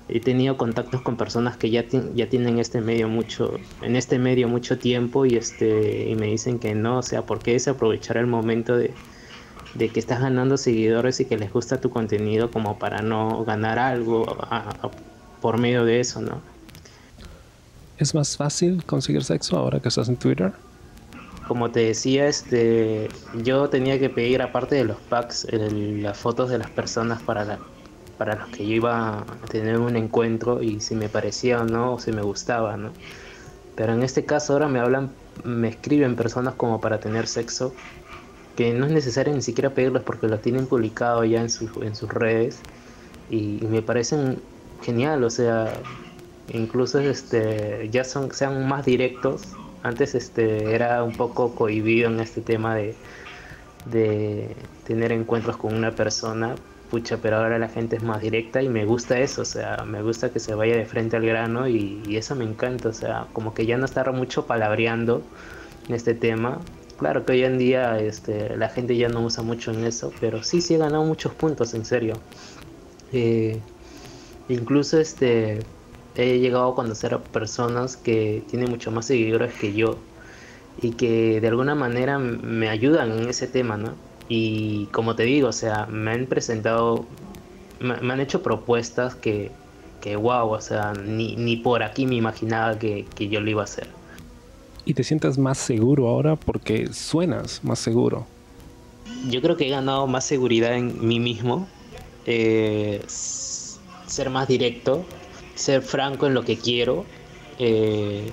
he 0.09 0.21
tenido 0.21 0.57
contactos 0.57 1.03
con 1.03 1.17
personas 1.17 1.57
que 1.57 1.71
ya, 1.71 1.85
ya 2.15 2.29
tienen 2.29 2.59
este 2.59 2.81
medio 2.81 3.09
mucho, 3.09 3.59
en 3.83 3.97
este 3.97 4.19
medio 4.19 4.49
mucho 4.49 4.79
tiempo 4.79 5.27
y 5.27 5.37
este 5.37 6.09
y 6.09 6.15
me 6.15 6.27
dicen 6.27 6.59
que 6.59 6.75
no, 6.75 6.99
o 6.99 7.03
sea, 7.03 7.23
¿por 7.23 7.41
qué 7.41 7.57
es 7.57 7.67
aprovechar 7.67 8.17
el 8.17 8.27
momento 8.27 8.77
de, 8.77 8.95
de 9.75 9.89
que 9.89 9.99
estás 9.99 10.21
ganando 10.21 10.57
seguidores 10.57 11.19
y 11.21 11.25
que 11.25 11.37
les 11.37 11.53
gusta 11.53 11.81
tu 11.81 11.91
contenido 11.91 12.51
como 12.51 12.79
para 12.79 13.03
no 13.03 13.45
ganar 13.45 13.79
algo 13.79 14.27
por 15.41 15.59
medio 15.59 15.85
de 15.85 16.01
eso, 16.01 16.21
¿no? 16.21 16.41
¿Es 17.99 18.15
más 18.15 18.37
fácil 18.37 18.85
conseguir 18.85 19.25
sexo 19.25 19.57
ahora 19.57 19.81
que 19.81 19.89
estás 19.89 20.09
en 20.09 20.17
Twitter? 20.17 20.53
Como 21.49 21.71
te 21.71 21.81
decía, 21.81 22.27
este, 22.27 23.09
yo 23.43 23.69
tenía 23.69 23.99
que 23.99 24.11
pedir 24.11 24.43
aparte 24.43 24.75
de 24.75 24.85
los 24.85 24.99
packs 24.99 25.47
las 25.51 26.17
fotos 26.19 26.51
de 26.51 26.59
las 26.59 26.71
personas 26.71 27.23
para 27.23 27.45
la, 27.45 27.59
para 28.19 28.37
los 28.37 28.49
que 28.49 28.67
yo 28.67 28.75
iba 28.75 29.19
a 29.19 29.25
tener 29.51 29.79
un 29.79 29.97
encuentro 29.97 30.63
y 30.63 30.81
si 30.81 30.95
me 30.95 31.09
parecía 31.09 31.61
o 31.61 31.65
no, 31.65 31.95
o 31.95 31.99
si 31.99 32.13
me 32.13 32.23
gustaba, 32.23 32.77
¿no? 32.77 32.93
Pero 33.75 33.93
en 33.93 34.03
este 34.03 34.25
caso 34.25 34.55
ahora 34.55 34.69
me 34.69 34.81
hablan, 34.81 35.11
me 35.45 35.69
escriben 35.69 36.17
personas 36.17 36.55
como 36.55 36.81
para 36.81 36.99
tener 36.99 37.27
sexo, 37.27 37.75
que 38.57 38.73
no 38.73 38.87
es 38.87 38.93
necesario 38.93 39.35
ni 39.35 39.43
siquiera 39.43 39.71
pedirlos 39.71 40.03
porque 40.03 40.29
lo 40.29 40.39
tienen 40.39 40.67
publicado 40.67 41.25
ya 41.25 41.43
en, 41.43 41.49
en 41.83 41.95
sus 41.95 42.09
redes 42.09 42.61
y, 43.31 43.59
me 43.69 43.83
parecen 43.83 44.41
genial, 44.83 45.25
o 45.25 45.31
sea, 45.31 45.73
incluso 46.53 47.01
este, 47.01 47.89
ya 47.91 48.05
son, 48.05 48.33
sean 48.33 48.67
más 48.67 48.85
directos. 48.87 49.43
Antes 49.83 50.15
este, 50.15 50.75
era 50.75 51.03
un 51.05 51.13
poco 51.13 51.55
cohibido 51.55 52.09
en 52.11 52.21
este 52.21 52.41
tema 52.41 52.75
de, 52.75 52.95
de 53.85 54.57
tener 54.87 55.13
encuentros 55.13 55.57
con 55.57 55.75
una 55.75 55.93
persona, 55.93 56.55
pucha, 56.91 57.19
pero 57.19 57.37
ahora 57.37 57.59
la 57.59 57.69
gente 57.69 57.97
es 57.97 58.03
más 58.03 58.21
directa 58.23 58.63
y 58.63 58.69
me 58.69 58.85
gusta 58.85 59.19
eso, 59.19 59.43
o 59.43 59.45
sea, 59.45 59.85
me 59.85 60.03
gusta 60.03 60.31
que 60.31 60.41
se 60.41 60.55
vaya 60.55 60.77
de 60.77 60.87
frente 60.87 61.17
al 61.17 61.27
grano 61.27 61.69
y, 61.69 62.17
eso 62.17 62.35
me 62.35 62.45
encanta, 62.45 62.89
o 62.89 62.93
sea, 62.93 63.27
como 63.33 63.55
que 63.55 63.67
ya 63.67 63.77
no 63.77 63.85
estar 63.85 64.13
mucho 64.13 64.47
palabreando 64.47 65.23
en 65.89 65.95
este 65.95 66.15
tema. 66.15 66.61
Claro 66.99 67.27
que 67.27 67.33
hoy 67.33 67.45
en 67.45 67.59
día 67.59 67.99
este, 67.99 68.57
la 68.57 68.69
gente 68.71 68.97
ya 68.97 69.09
no 69.09 69.23
usa 69.23 69.43
mucho 69.43 69.71
en 69.71 69.85
eso, 69.85 70.13
pero 70.21 70.43
sí, 70.43 70.63
sí 70.63 70.75
he 70.75 70.79
ganado 70.79 71.05
muchos 71.05 71.35
puntos, 71.35 71.75
en 71.75 71.85
serio. 71.85 72.15
Eh, 73.13 73.61
incluso 74.49 74.99
este, 74.99 75.61
he 76.15 76.39
llegado 76.39 76.73
a 76.73 76.75
conocer 76.75 77.15
a 77.15 77.19
personas 77.19 77.97
que 77.97 78.43
tienen 78.49 78.71
mucho 78.71 78.91
más 78.91 79.07
seguidores 79.07 79.53
que 79.55 79.75
yo 79.75 79.99
y 80.81 80.93
que 80.93 81.41
de 81.41 81.49
alguna 81.49 81.75
manera 81.75 82.19
me 82.19 82.69
ayudan 82.69 83.13
en 83.13 83.29
ese 83.29 83.47
tema, 83.47 83.77
¿no? 83.77 84.06
Y 84.29 84.87
como 84.87 85.15
te 85.15 85.25
digo, 85.25 85.49
o 85.49 85.53
sea, 85.53 85.87
me 85.87 86.13
han 86.13 86.27
presentado, 86.27 87.05
me, 87.81 87.95
han 87.95 88.21
hecho 88.21 88.43
propuestas 88.43 89.15
que, 89.15 89.51
que 90.01 90.17
wow, 90.17 90.51
o 90.51 90.61
sea, 90.61 90.93
ni, 90.93 91.37
ni 91.37 91.57
por 91.57 91.83
aquí 91.83 92.07
me 92.07 92.17
imaginaba 92.17 92.79
que, 92.79 93.07
que 93.15 93.29
yo 93.29 93.41
lo 93.41 93.51
iba 93.51 93.63
a 93.63 93.65
hacer. 93.65 93.89
Y 94.85 94.95
te 94.95 95.03
sientas 95.03 95.37
más 95.37 95.59
seguro 95.59 96.09
ahora 96.09 96.37
porque 96.37 96.93
suenas 96.93 97.63
más 97.65 97.79
seguro. 97.79 98.27
Yo 99.29 99.43
creo 99.43 99.57
que 99.57 99.67
he 99.67 99.71
ganado 99.71 100.07
más 100.07 100.25
seguridad 100.25 100.75
en 100.75 101.07
mí 101.07 101.19
mismo, 101.19 101.67
eh, 102.27 103.03
ser 103.07 104.31
más 104.31 104.47
directo, 104.47 105.05
ser 105.55 105.83
franco 105.83 106.27
en 106.27 106.35
lo 106.35 106.45
que 106.45 106.57
quiero. 106.57 107.05
Eh, 107.59 108.31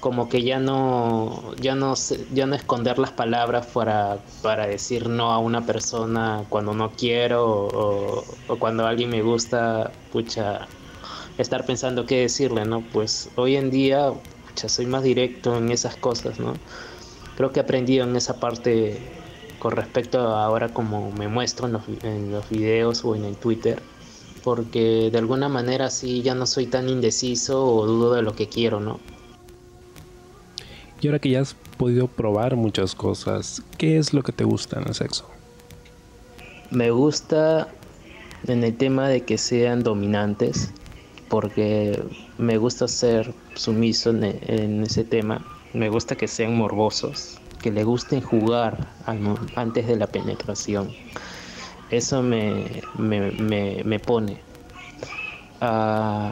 como 0.00 0.30
que 0.30 0.42
ya 0.42 0.58
no, 0.58 1.54
ya 1.60 1.74
no, 1.74 1.94
ya 2.32 2.46
no 2.46 2.54
esconder 2.54 2.98
las 2.98 3.12
palabras 3.12 3.66
para, 3.66 4.18
para 4.42 4.66
decir 4.66 5.08
no 5.08 5.30
a 5.30 5.38
una 5.38 5.66
persona 5.66 6.44
cuando 6.48 6.72
no 6.72 6.92
quiero 6.92 7.68
o, 7.68 8.24
cuando 8.58 8.86
alguien 8.86 9.10
me 9.10 9.22
gusta, 9.22 9.92
pucha, 10.10 10.66
estar 11.36 11.66
pensando 11.66 12.06
qué 12.06 12.22
decirle, 12.22 12.64
¿no? 12.64 12.82
Pues 12.92 13.28
hoy 13.36 13.56
en 13.56 13.70
día, 13.70 14.12
pucha, 14.48 14.70
soy 14.70 14.86
más 14.86 15.02
directo 15.02 15.56
en 15.56 15.70
esas 15.70 15.96
cosas, 15.96 16.40
¿no? 16.40 16.54
Creo 17.36 17.52
que 17.52 17.60
he 17.60 17.62
aprendido 17.62 18.04
en 18.04 18.16
esa 18.16 18.40
parte 18.40 18.98
con 19.58 19.72
respecto 19.72 20.34
a 20.34 20.44
ahora 20.46 20.72
como 20.72 21.12
me 21.12 21.28
muestro 21.28 21.66
en 21.66 21.74
los, 21.74 21.82
en 22.02 22.32
los 22.32 22.48
videos 22.48 23.04
o 23.04 23.14
en 23.14 23.26
el 23.26 23.36
Twitter, 23.36 23.82
porque 24.42 25.10
de 25.12 25.18
alguna 25.18 25.50
manera 25.50 25.90
sí 25.90 26.22
ya 26.22 26.34
no 26.34 26.46
soy 26.46 26.66
tan 26.66 26.88
indeciso 26.88 27.66
o 27.66 27.86
dudo 27.86 28.14
de 28.14 28.22
lo 28.22 28.34
que 28.34 28.48
quiero, 28.48 28.80
¿no? 28.80 28.98
Y 31.00 31.06
ahora 31.06 31.18
que 31.18 31.30
ya 31.30 31.40
has 31.40 31.54
podido 31.78 32.08
probar 32.08 32.56
muchas 32.56 32.94
cosas, 32.94 33.62
¿qué 33.78 33.96
es 33.96 34.12
lo 34.12 34.22
que 34.22 34.32
te 34.32 34.44
gusta 34.44 34.80
en 34.80 34.88
el 34.88 34.94
sexo? 34.94 35.28
Me 36.70 36.90
gusta 36.90 37.68
en 38.46 38.64
el 38.64 38.76
tema 38.76 39.08
de 39.08 39.22
que 39.22 39.38
sean 39.38 39.82
dominantes, 39.82 40.70
porque 41.28 42.02
me 42.36 42.58
gusta 42.58 42.86
ser 42.86 43.32
sumiso 43.54 44.10
en, 44.10 44.24
en 44.42 44.82
ese 44.82 45.04
tema. 45.04 45.44
Me 45.72 45.88
gusta 45.88 46.16
que 46.16 46.28
sean 46.28 46.56
morbosos, 46.56 47.38
que 47.62 47.70
le 47.70 47.84
gusten 47.84 48.20
jugar 48.20 48.88
antes 49.54 49.86
de 49.86 49.96
la 49.96 50.06
penetración. 50.06 50.90
Eso 51.90 52.22
me, 52.22 52.82
me, 52.98 53.30
me, 53.30 53.82
me 53.84 53.98
pone. 53.98 54.38
Uh, 55.62 56.30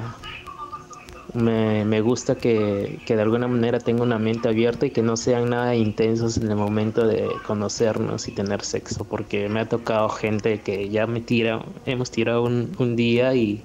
me, 1.34 1.84
me 1.84 2.00
gusta 2.00 2.36
que, 2.36 2.98
que, 3.06 3.16
de 3.16 3.22
alguna 3.22 3.48
manera 3.48 3.78
tenga 3.78 4.02
una 4.02 4.18
mente 4.18 4.48
abierta 4.48 4.86
y 4.86 4.90
que 4.90 5.02
no 5.02 5.16
sean 5.16 5.50
nada 5.50 5.74
intensos 5.74 6.38
en 6.38 6.50
el 6.50 6.56
momento 6.56 7.06
de 7.06 7.28
conocernos 7.46 8.28
y 8.28 8.32
tener 8.32 8.62
sexo, 8.62 9.04
porque 9.04 9.48
me 9.48 9.60
ha 9.60 9.68
tocado 9.68 10.08
gente 10.08 10.60
que 10.60 10.88
ya 10.88 11.06
me 11.06 11.20
tira, 11.20 11.64
hemos 11.86 12.10
tirado 12.10 12.44
un, 12.44 12.74
un 12.78 12.96
día 12.96 13.34
y, 13.34 13.62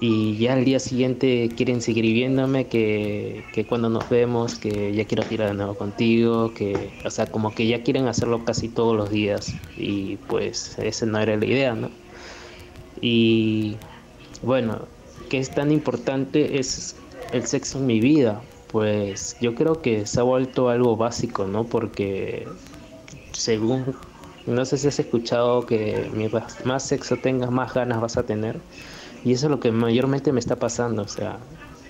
y 0.00 0.36
ya 0.36 0.54
al 0.54 0.64
día 0.64 0.80
siguiente 0.80 1.50
quieren 1.56 1.80
seguir 1.80 2.04
viéndome, 2.04 2.66
que, 2.66 3.44
que, 3.54 3.64
cuando 3.66 3.88
nos 3.88 4.08
vemos, 4.10 4.56
que 4.56 4.92
ya 4.94 5.06
quiero 5.06 5.22
tirar 5.24 5.48
de 5.48 5.54
nuevo 5.54 5.74
contigo, 5.74 6.52
que, 6.52 6.90
o 7.04 7.10
sea, 7.10 7.26
como 7.26 7.54
que 7.54 7.66
ya 7.66 7.82
quieren 7.82 8.06
hacerlo 8.06 8.44
casi 8.44 8.68
todos 8.68 8.96
los 8.96 9.10
días 9.10 9.54
y 9.76 10.16
pues 10.28 10.78
esa 10.78 11.06
no 11.06 11.18
era 11.18 11.36
la 11.36 11.46
idea, 11.46 11.74
¿no? 11.74 11.90
Y 13.00 13.76
bueno, 14.42 14.86
que 15.24 15.38
es 15.38 15.50
tan 15.50 15.72
importante 15.72 16.58
es 16.58 16.96
el 17.32 17.46
sexo 17.46 17.78
en 17.78 17.86
mi 17.86 18.00
vida, 18.00 18.40
pues 18.68 19.36
yo 19.40 19.54
creo 19.54 19.80
que 19.82 20.06
se 20.06 20.20
ha 20.20 20.22
vuelto 20.22 20.68
algo 20.68 20.96
básico, 20.96 21.46
¿no? 21.46 21.64
Porque 21.64 22.46
según, 23.32 23.94
no 24.46 24.64
sé 24.64 24.78
si 24.78 24.88
has 24.88 24.98
escuchado 24.98 25.66
que 25.66 26.10
más 26.64 26.82
sexo 26.82 27.16
tengas, 27.16 27.50
más 27.50 27.72
ganas 27.72 28.00
vas 28.00 28.16
a 28.16 28.24
tener. 28.24 28.58
Y 29.24 29.32
eso 29.32 29.46
es 29.46 29.50
lo 29.50 29.60
que 29.60 29.72
mayormente 29.72 30.32
me 30.32 30.40
está 30.40 30.56
pasando, 30.56 31.02
o 31.02 31.08
sea, 31.08 31.38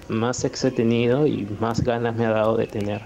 más 0.09 0.37
sexo 0.37 0.69
he 0.69 0.71
tenido 0.71 1.27
y 1.27 1.49
más 1.61 1.81
ganas 1.83 2.17
me 2.17 2.27
ha 2.27 2.31
dado 2.31 2.57
de 2.57 2.67
tener. 2.67 3.03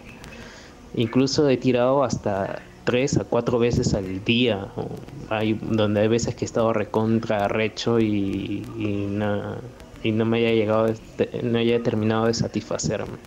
Incluso 0.95 1.49
he 1.49 1.57
tirado 1.57 2.03
hasta 2.03 2.63
tres 2.85 3.19
a 3.19 3.25
cuatro 3.25 3.59
veces 3.59 3.95
al 3.95 4.25
día, 4.25 4.69
hay, 5.29 5.55
donde 5.55 6.01
hay 6.01 6.09
veces 6.09 6.35
que 6.35 6.45
he 6.45 6.47
estado 6.47 6.73
recontra 6.73 7.47
recho 7.47 8.01
y, 8.01 8.67
y 8.77 9.07
no, 9.09 9.57
y 10.03 10.13
no 10.13 10.25
me 10.25 10.39
haya 10.39 10.53
llegado, 10.53 10.95
no 11.43 11.59
haya 11.59 11.83
terminado 11.83 12.27
de 12.27 12.35
satisfacerme 12.35 13.19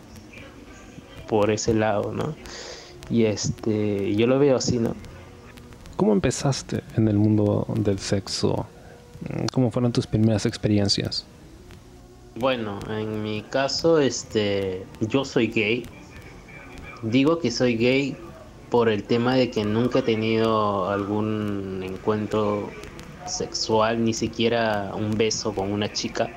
por 1.27 1.51
ese 1.51 1.73
lado, 1.73 2.11
¿no? 2.11 2.35
Y 3.09 3.25
este, 3.25 4.15
yo 4.15 4.27
lo 4.27 4.39
veo 4.39 4.57
así, 4.57 4.77
¿no? 4.77 4.95
¿Cómo 5.95 6.13
empezaste 6.13 6.81
en 6.97 7.07
el 7.07 7.17
mundo 7.17 7.65
del 7.75 7.99
sexo? 7.99 8.65
¿Cómo 9.53 9.71
fueron 9.71 9.91
tus 9.91 10.07
primeras 10.07 10.45
experiencias? 10.45 11.25
Bueno, 12.35 12.79
en 12.89 13.21
mi 13.21 13.43
caso, 13.43 13.99
este, 13.99 14.85
yo 15.01 15.25
soy 15.25 15.47
gay. 15.47 15.85
Digo 17.03 17.39
que 17.39 17.51
soy 17.51 17.75
gay 17.75 18.15
por 18.69 18.89
el 18.89 19.03
tema 19.03 19.35
de 19.35 19.51
que 19.51 19.63
nunca 19.63 19.99
he 19.99 20.01
tenido 20.01 20.89
algún 20.89 21.83
encuentro 21.83 22.69
sexual, 23.27 24.03
ni 24.03 24.13
siquiera 24.13 24.93
un 24.95 25.17
beso 25.17 25.53
con 25.53 25.71
una 25.71 25.91
chica. 25.91 26.31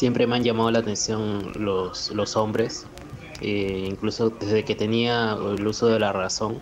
Siempre 0.00 0.26
me 0.26 0.36
han 0.36 0.44
llamado 0.44 0.70
la 0.70 0.78
atención 0.78 1.52
los, 1.56 2.10
los 2.12 2.34
hombres, 2.34 2.86
eh, 3.42 3.84
incluso 3.86 4.30
desde 4.30 4.64
que 4.64 4.74
tenía 4.74 5.32
el 5.34 5.66
uso 5.66 5.88
de 5.88 5.98
la 5.98 6.10
razón. 6.10 6.58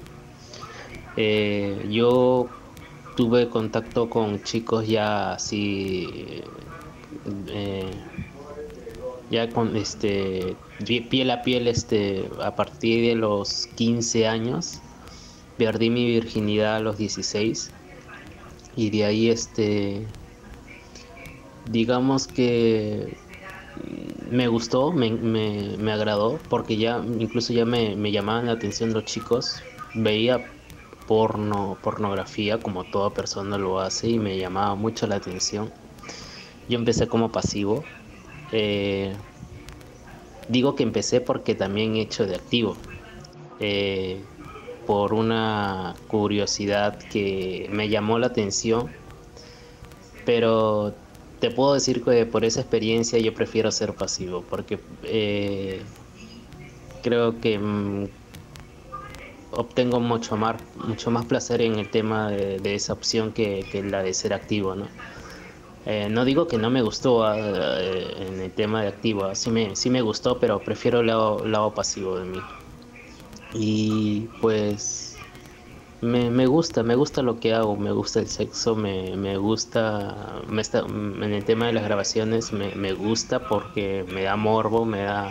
Eh, 1.17 1.87
yo 1.89 2.49
tuve 3.17 3.49
contacto 3.49 4.11
con 4.11 4.43
chicos 4.43 4.89
ya 4.89 5.35
así, 5.35 6.43
eh, 7.47 7.89
ya 9.31 9.49
con 9.51 9.77
este 9.77 10.57
piel 11.09 11.31
a 11.31 11.43
piel, 11.43 11.69
este, 11.69 12.29
a 12.43 12.57
partir 12.57 13.07
de 13.07 13.15
los 13.15 13.69
15 13.77 14.27
años. 14.27 14.81
Perdí 15.59 15.91
mi 15.91 16.09
virginidad 16.09 16.79
a 16.79 16.81
los 16.81 16.99
16 16.99 17.71
y 18.75 18.91
de 18.91 19.05
ahí 19.05 19.31
este 19.31 20.05
digamos 21.71 22.27
que 22.27 23.28
me 24.31 24.49
gustó, 24.49 24.93
me, 24.93 25.11
me, 25.11 25.77
me, 25.79 25.93
agradó, 25.93 26.39
porque 26.49 26.77
ya 26.77 27.03
incluso 27.19 27.53
ya 27.53 27.65
me, 27.65 27.97
me, 27.97 28.13
llamaban 28.13 28.47
la 28.47 28.53
atención 28.53 28.93
los 28.93 29.05
chicos. 29.05 29.63
Veía 29.95 30.45
porno, 31.07 31.79
pornografía 31.83 32.59
como 32.59 32.85
toda 32.85 33.11
persona 33.11 33.57
lo 33.57 33.81
hace 33.81 34.09
y 34.09 34.19
me 34.19 34.39
llamaba 34.39 34.75
mucho 34.75 35.07
la 35.07 35.17
atención. 35.17 35.71
Yo 36.69 36.79
empecé 36.79 37.09
como 37.09 37.31
pasivo. 37.33 37.85
Eh, 38.53 39.15
digo 40.49 40.75
que 40.75 40.83
empecé 40.83 41.21
porque 41.21 41.55
también 41.55 41.97
he 41.97 42.03
hecho 42.03 42.27
de 42.27 42.35
activo. 42.35 42.77
Eh, 43.61 44.21
por 44.87 45.13
una 45.13 45.97
curiosidad 46.09 46.99
que 47.11 47.69
me 47.73 47.89
llamó 47.89 48.19
la 48.19 48.29
atención. 48.29 48.91
Pero 50.25 50.95
te 51.41 51.51
puedo 51.51 51.75
decir 51.75 52.03
que 52.03 52.27
por 52.27 52.45
esa 52.45 52.61
experiencia 52.61 53.19
yo 53.19 53.35
prefiero 53.35 53.71
ser 53.71 53.95
pasivo, 53.95 54.45
porque 54.49 54.79
eh, 55.05 55.81
creo 57.03 57.41
que 57.41 57.59
mm, 57.59 58.07
obtengo 59.53 60.01
mucho 60.01 60.37
más, 60.37 60.57
mucho 60.77 61.11
más 61.11 61.25
placer 61.27 61.63
en 61.63 61.79
el 61.79 61.89
tema 61.89 62.31
de, 62.31 62.75
esa 62.75 62.93
opción 62.93 63.33
que, 63.33 63.65
la 63.89 64.03
de 64.03 64.13
ser 64.15 64.35
activo, 64.35 64.75
¿no? 64.75 64.87
Eh, 65.87 66.09
no 66.11 66.25
digo 66.25 66.47
que 66.49 66.59
no 66.59 66.69
me 66.69 66.83
gustó 66.83 67.25
eh, 67.35 68.27
en 68.27 68.41
el 68.41 68.51
tema 68.51 68.83
de 68.83 68.89
activo, 68.89 69.35
sí 69.35 69.51
me, 69.51 69.75
sí 69.75 69.89
me 69.89 70.03
gustó, 70.03 70.39
pero 70.39 70.59
prefiero 70.59 71.01
el 71.01 71.07
lado, 71.07 71.47
lado 71.47 71.73
pasivo 71.73 72.19
de 72.19 72.27
mí. 72.27 72.41
Y 73.55 74.27
pues 74.41 75.08
me, 76.01 76.31
me, 76.31 76.47
gusta, 76.47 76.83
me 76.83 76.95
gusta 76.95 77.23
lo 77.23 77.41
que 77.41 77.55
hago, 77.55 77.77
me 77.77 77.93
gusta 77.93 78.21
el 78.21 78.29
sexo, 78.29 78.77
me, 78.77 79.17
me 79.17 79.37
gusta, 79.37 80.43
me 80.49 80.63
está, 80.63 80.81
en 80.81 81.33
el 81.33 81.45
tema 81.45 81.67
de 81.67 81.73
las 81.73 81.85
grabaciones 81.85 82.53
me, 82.53 82.75
me, 82.75 82.93
gusta 82.93 83.49
porque 83.49 84.05
me 84.09 84.23
da 84.23 84.37
morbo, 84.37 84.85
me 84.85 85.03
da, 85.03 85.29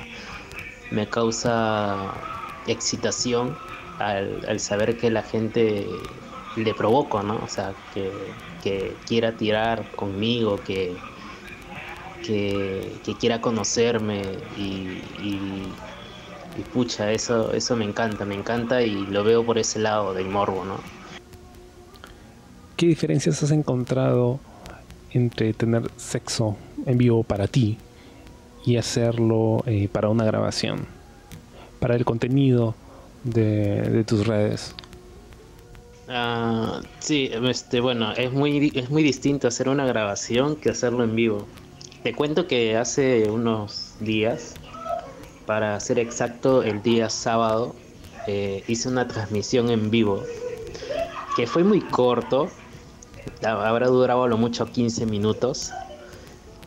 me 0.89 1.09
causa 1.09 2.13
excitación 2.65 3.57
al, 4.00 4.45
al 4.47 4.59
saber 4.59 4.97
que 4.97 5.09
la 5.09 5.24
gente 5.24 5.88
le 6.55 6.74
provoco, 6.74 7.24
¿no? 7.24 7.38
O 7.43 7.47
sea, 7.47 7.75
que, 7.93 8.36
que 8.62 9.01
quiera 9.05 9.38
tirar 9.38 9.91
conmigo, 9.95 10.63
que, 10.63 11.07
que, 12.21 13.00
que 13.03 13.17
quiera 13.17 13.41
conocerme 13.41 14.21
y, 14.57 15.13
y 15.17 15.79
y 16.58 16.62
pucha, 16.62 17.12
eso, 17.12 17.51
eso 17.54 17.75
me 17.75 17.86
encanta, 17.86 18.25
me 18.25 18.36
encanta 18.36 18.82
y 18.82 19.06
lo 19.08 19.24
veo 19.24 19.46
por 19.46 19.58
ese 19.58 19.80
lado 19.80 20.13
del 20.13 20.27
morbo, 20.27 20.63
¿no? 20.66 20.80
¿Qué 22.75 22.86
diferencias 22.86 23.42
has 23.42 23.51
encontrado 23.51 24.39
entre 25.12 25.54
tener 25.54 25.89
sexo 25.98 26.58
en 26.86 26.98
vivo 26.98 27.24
para 27.24 27.48
ti 27.48 27.77
y 28.66 28.77
hacerlo 28.77 29.63
eh, 29.66 29.89
para 29.92 30.10
una 30.10 30.25
grabación? 30.25 30.86
Para 31.80 31.96
el 31.96 32.06
contenido 32.06 32.75
de, 33.24 33.82
de 33.82 34.04
tus 34.04 34.27
redes. 34.27 34.75
Uh, 36.08 36.82
sí, 37.00 37.30
este, 37.34 37.82
bueno, 37.82 38.13
es 38.13 38.32
muy, 38.32 38.72
es 38.74 38.89
muy 38.89 39.04
distinto 39.04 39.48
hacer 39.48 39.68
una 39.68 39.86
grabación 39.86 40.56
que 40.56 40.70
hacerlo 40.70 41.04
en 41.04 41.16
vivo. 41.16 41.46
Te 42.04 42.13
cuento 42.13 42.48
que 42.48 42.77
hace 42.77 43.30
unos 43.30 43.96
días 44.00 44.54
para 45.48 45.80
ser 45.80 45.98
exacto, 45.98 46.62
el 46.62 46.84
día 46.84 47.10
sábado 47.10 47.74
eh, 48.27 48.63
hice 48.68 48.89
una 48.89 49.08
transmisión 49.08 49.72
en 49.72 49.89
vivo 49.89 50.22
que 51.38 51.48
fue 51.48 51.63
muy 51.63 51.80
corto, 51.80 52.50
habrá 53.42 53.88
durado 53.88 54.27
lo 54.27 54.38
mucho 54.38 54.66
15 54.72 55.06
minutos 55.06 55.72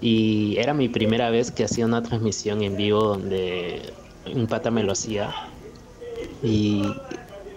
y 0.00 0.56
era 0.56 0.72
mi 0.72 0.88
primera 0.88 1.28
vez 1.28 1.50
que 1.50 1.64
hacía 1.64 1.84
una 1.84 2.02
transmisión 2.02 2.62
en 2.62 2.76
vivo 2.76 3.02
donde 3.02 3.92
un 4.34 4.46
pata 4.46 4.70
me 4.70 4.82
lo 4.82 4.92
hacía 4.92 5.34
y, 6.42 6.82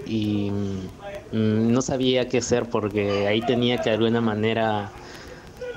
y 0.05 0.51
mm, 0.51 1.71
no 1.71 1.81
sabía 1.81 2.27
qué 2.27 2.39
hacer 2.39 2.69
porque 2.69 3.27
ahí 3.27 3.39
tenía 3.41 3.77
que 3.77 3.91
de 3.91 3.95
alguna 3.95 4.19
manera 4.19 4.91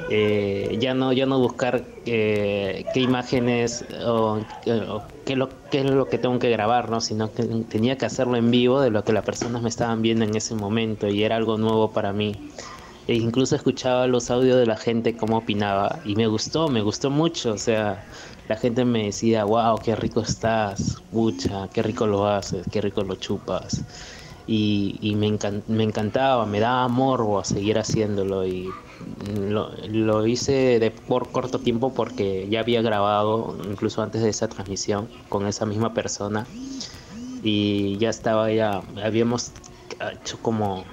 eh, 0.08 0.76
ya 0.78 0.94
no 0.94 1.12
ya 1.12 1.26
no 1.26 1.38
buscar 1.40 1.84
eh, 2.04 2.86
qué 2.92 3.00
imágenes 3.00 3.84
o, 4.04 4.40
qué, 5.24 5.34
lo, 5.36 5.50
qué, 5.70 5.80
es 5.80 5.90
lo 5.90 6.08
que 6.08 6.18
tengo 6.18 6.38
que 6.38 6.50
grabar, 6.50 6.90
¿no? 6.90 7.00
sino 7.00 7.32
que 7.32 7.44
tenía 7.68 7.98
que 7.98 8.06
hacerlo 8.06 8.36
en 8.36 8.50
vivo 8.50 8.80
de 8.80 8.90
lo 8.90 9.04
que 9.04 9.12
las 9.12 9.24
personas 9.24 9.62
me 9.62 9.68
estaban 9.68 10.02
viendo 10.02 10.24
en 10.24 10.36
ese 10.36 10.54
momento 10.54 11.08
y 11.08 11.24
era 11.24 11.36
algo 11.36 11.58
nuevo 11.58 11.92
para 11.92 12.12
mí. 12.12 12.36
E 13.08 13.14
incluso 13.14 13.54
escuchaba 13.56 14.06
los 14.06 14.30
audios 14.30 14.58
de 14.58 14.66
la 14.66 14.76
gente 14.76 15.16
cómo 15.16 15.38
opinaba 15.38 16.00
y 16.04 16.16
me 16.16 16.26
gustó, 16.26 16.68
me 16.68 16.82
gustó 16.82 17.10
mucho, 17.10 17.52
o 17.52 17.58
sea, 17.58 18.04
la 18.48 18.56
gente 18.56 18.84
me 18.84 19.04
decía, 19.06 19.44
wow, 19.44 19.78
qué 19.82 19.94
rico 19.96 20.20
estás, 20.20 21.02
mucha, 21.12 21.68
qué 21.72 21.82
rico 21.82 22.06
lo 22.06 22.26
haces, 22.26 22.66
qué 22.70 22.80
rico 22.80 23.02
lo 23.04 23.14
chupas. 23.16 23.84
Y, 24.46 24.98
y 25.00 25.16
me, 25.16 25.36
me 25.66 25.82
encantaba, 25.82 26.46
me 26.46 26.60
daba 26.60 26.86
morbo 26.88 27.40
a 27.40 27.44
seguir 27.44 27.78
haciéndolo 27.78 28.46
y 28.46 28.70
lo, 29.48 29.70
lo, 29.88 30.26
hice 30.26 30.78
de 30.78 30.90
por 30.90 31.30
corto 31.30 31.58
tiempo 31.58 31.92
porque 31.92 32.46
ya 32.48 32.60
había 32.60 32.80
grabado 32.80 33.56
incluso 33.70 34.02
antes 34.02 34.22
de 34.22 34.30
esa 34.30 34.48
transmisión 34.48 35.08
con 35.28 35.46
esa 35.46 35.66
misma 35.66 35.92
persona 35.92 36.46
y 37.42 37.98
ya 37.98 38.08
estaba 38.08 38.50
ya 38.50 38.82
habíamos 39.02 39.52
hecho 40.12 40.38
como 40.40 40.84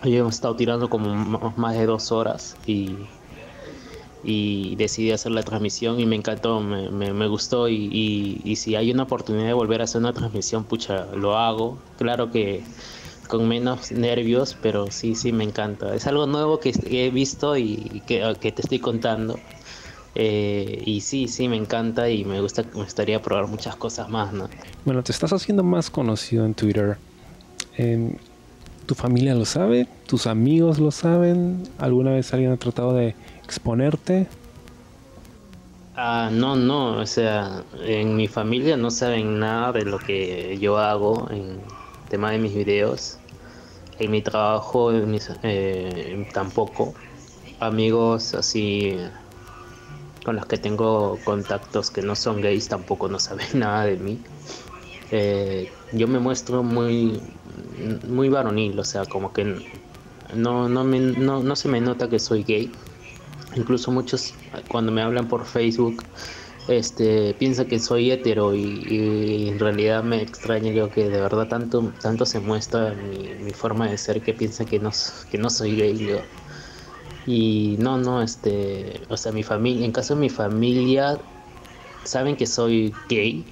habíamos 0.00 0.34
estado 0.34 0.56
tirando 0.56 0.88
como 0.88 1.52
más 1.56 1.74
de 1.74 1.86
dos 1.86 2.10
horas 2.10 2.56
y 2.66 2.96
y 4.22 4.76
decidí 4.76 5.12
hacer 5.12 5.32
la 5.32 5.42
transmisión 5.42 5.98
y 6.00 6.06
me 6.06 6.16
encantó, 6.16 6.60
me, 6.60 6.90
me, 6.90 7.12
me 7.12 7.26
gustó 7.26 7.68
y, 7.68 7.88
y, 7.90 8.40
y 8.44 8.56
si 8.56 8.76
hay 8.76 8.90
una 8.90 9.04
oportunidad 9.04 9.46
de 9.46 9.52
volver 9.54 9.80
a 9.80 9.84
hacer 9.84 10.00
una 10.00 10.12
transmisión, 10.12 10.64
pucha, 10.64 11.06
lo 11.14 11.36
hago. 11.36 11.78
Claro 11.98 12.30
que 12.30 12.62
con 13.28 13.48
menos 13.48 13.92
nervios, 13.92 14.56
pero 14.60 14.90
sí, 14.90 15.14
sí, 15.14 15.32
me 15.32 15.44
encanta. 15.44 15.94
Es 15.94 16.06
algo 16.06 16.26
nuevo 16.26 16.58
que 16.58 16.72
he 16.90 17.10
visto 17.10 17.56
y 17.56 18.02
que, 18.06 18.36
que 18.40 18.52
te 18.52 18.62
estoy 18.62 18.80
contando. 18.80 19.38
Eh, 20.16 20.82
y 20.84 21.00
sí, 21.02 21.28
sí, 21.28 21.48
me 21.48 21.56
encanta 21.56 22.10
y 22.10 22.24
me, 22.24 22.40
gusta, 22.40 22.64
me 22.64 22.82
gustaría 22.82 23.22
probar 23.22 23.46
muchas 23.46 23.76
cosas 23.76 24.08
más, 24.08 24.32
¿no? 24.32 24.50
Bueno, 24.84 25.04
te 25.04 25.12
estás 25.12 25.32
haciendo 25.32 25.62
más 25.62 25.88
conocido 25.88 26.44
en 26.44 26.54
Twitter. 26.54 26.98
Eh, 27.78 28.16
¿Tu 28.90 28.96
familia 28.96 29.36
lo 29.36 29.44
sabe? 29.44 29.86
¿Tus 30.08 30.26
amigos 30.26 30.80
lo 30.80 30.90
saben? 30.90 31.62
¿Alguna 31.78 32.10
vez 32.10 32.34
alguien 32.34 32.50
ha 32.50 32.56
tratado 32.56 32.92
de 32.92 33.14
exponerte? 33.44 34.26
Ah, 35.94 36.28
no, 36.32 36.56
no, 36.56 36.98
o 36.98 37.06
sea, 37.06 37.62
en 37.84 38.16
mi 38.16 38.26
familia 38.26 38.76
no 38.76 38.90
saben 38.90 39.38
nada 39.38 39.70
de 39.70 39.84
lo 39.84 40.00
que 40.00 40.58
yo 40.58 40.76
hago 40.76 41.28
en 41.30 41.60
tema 42.08 42.32
de 42.32 42.38
mis 42.38 42.52
videos 42.52 43.18
en 44.00 44.10
mi 44.10 44.22
trabajo 44.22 44.90
eh, 44.92 46.28
tampoco. 46.32 46.92
Amigos 47.60 48.34
así 48.34 48.96
con 50.24 50.34
los 50.34 50.46
que 50.46 50.58
tengo 50.58 51.16
contactos 51.22 51.92
que 51.92 52.02
no 52.02 52.16
son 52.16 52.40
gays 52.40 52.66
tampoco 52.66 53.08
no 53.08 53.20
saben 53.20 53.46
nada 53.54 53.84
de 53.84 53.98
mí. 53.98 54.18
Eh, 55.10 55.68
yo 55.92 56.06
me 56.06 56.18
muestro 56.18 56.62
muy, 56.62 57.20
muy 58.08 58.28
varonil, 58.28 58.78
o 58.78 58.84
sea, 58.84 59.06
como 59.06 59.32
que 59.32 59.44
no, 60.34 60.68
no, 60.68 60.84
me, 60.84 61.00
no, 61.00 61.42
no 61.42 61.56
se 61.56 61.68
me 61.68 61.80
nota 61.80 62.08
que 62.08 62.18
soy 62.18 62.44
gay. 62.44 62.72
Incluso 63.56 63.90
muchos 63.90 64.34
cuando 64.68 64.92
me 64.92 65.02
hablan 65.02 65.26
por 65.26 65.44
Facebook 65.44 66.04
este, 66.68 67.34
piensa 67.34 67.64
que 67.64 67.80
soy 67.80 68.12
hetero 68.12 68.54
y, 68.54 69.48
en 69.48 69.58
realidad 69.58 70.04
me 70.04 70.22
extraña 70.22 70.70
yo 70.70 70.90
que 70.90 71.08
de 71.08 71.20
verdad 71.20 71.48
tanto, 71.48 71.92
tanto 72.00 72.24
se 72.26 72.38
muestra 72.38 72.94
mi, 72.94 73.52
forma 73.52 73.88
de 73.88 73.98
ser 73.98 74.22
que 74.22 74.34
piensa 74.34 74.64
que 74.64 74.78
no, 74.78 74.90
que 75.30 75.38
no 75.38 75.50
soy 75.50 75.76
gay 75.76 76.22
Y 77.26 77.76
no, 77.80 77.98
no, 77.98 78.22
este, 78.22 79.00
o 79.08 79.16
sea, 79.16 79.32
mi 79.32 79.42
familia, 79.42 79.84
en 79.84 79.92
caso 79.92 80.14
de 80.14 80.20
mi 80.20 80.28
familia, 80.30 81.20
saben 82.04 82.36
que 82.36 82.46
soy 82.46 82.94
gay, 83.08 83.44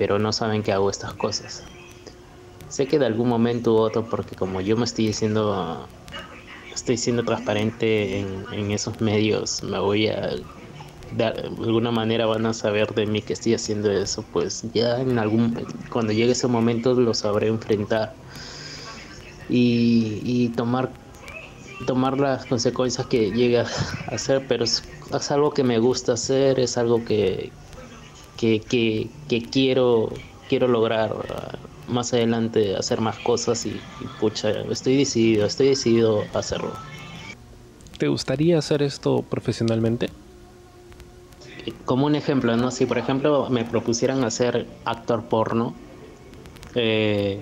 pero 0.00 0.18
no 0.18 0.32
saben 0.32 0.62
que 0.62 0.72
hago 0.72 0.88
estas 0.88 1.12
cosas. 1.12 1.62
Sé 2.70 2.86
que 2.86 2.98
de 2.98 3.04
algún 3.04 3.28
momento 3.28 3.74
u 3.74 3.76
otro, 3.76 4.08
porque 4.08 4.34
como 4.34 4.62
yo 4.62 4.74
me 4.78 4.86
estoy 4.86 5.08
diciendo, 5.08 5.86
estoy 6.74 6.96
siendo 6.96 7.22
transparente 7.22 8.18
en, 8.18 8.70
esos 8.70 8.98
medios, 9.02 9.62
me 9.62 9.78
voy 9.78 10.08
a 10.08 10.30
de 11.12 11.24
alguna 11.24 11.90
manera 11.90 12.24
van 12.24 12.46
a 12.46 12.54
saber 12.54 12.94
de 12.94 13.04
mí 13.04 13.20
que 13.20 13.34
estoy 13.34 13.52
haciendo 13.52 13.90
eso, 13.90 14.24
pues 14.32 14.64
ya 14.72 14.98
en 15.02 15.18
algún 15.18 15.54
cuando 15.90 16.14
llegue 16.14 16.32
ese 16.32 16.46
momento 16.46 16.94
lo 16.94 17.12
sabré 17.12 17.48
enfrentar 17.48 18.14
y, 19.50 20.48
tomar 20.56 20.88
tomar 21.86 22.18
las 22.18 22.46
consecuencias 22.46 23.06
que 23.06 23.32
llegue 23.32 23.58
a 23.58 23.66
hacer, 24.06 24.46
pero 24.48 24.64
es, 24.64 24.82
algo 25.30 25.52
que 25.52 25.62
me 25.62 25.78
gusta 25.78 26.14
hacer, 26.14 26.58
es 26.58 26.78
algo 26.78 27.04
que, 27.04 27.50
que, 28.40 29.08
que, 29.28 29.42
quiero 29.42 30.08
quiero 30.48 30.66
lograr 30.66 31.14
más 31.86 32.12
adelante 32.14 32.74
hacer 32.74 33.00
más 33.00 33.18
cosas 33.18 33.66
y, 33.66 33.70
y 33.70 34.04
pucha, 34.18 34.50
estoy 34.70 34.96
decidido, 34.96 35.46
estoy 35.46 35.68
decidido 35.68 36.24
a 36.34 36.38
hacerlo. 36.38 36.72
¿Te 37.98 38.08
gustaría 38.08 38.58
hacer 38.58 38.82
esto 38.82 39.22
profesionalmente? 39.22 40.08
como 41.84 42.06
un 42.06 42.14
ejemplo, 42.14 42.56
¿no? 42.56 42.70
Si 42.70 42.86
por 42.86 42.98
ejemplo 42.98 43.48
me 43.50 43.64
propusieran 43.64 44.24
hacer 44.24 44.66
actor 44.84 45.24
porno, 45.24 45.74
eh, 46.74 47.40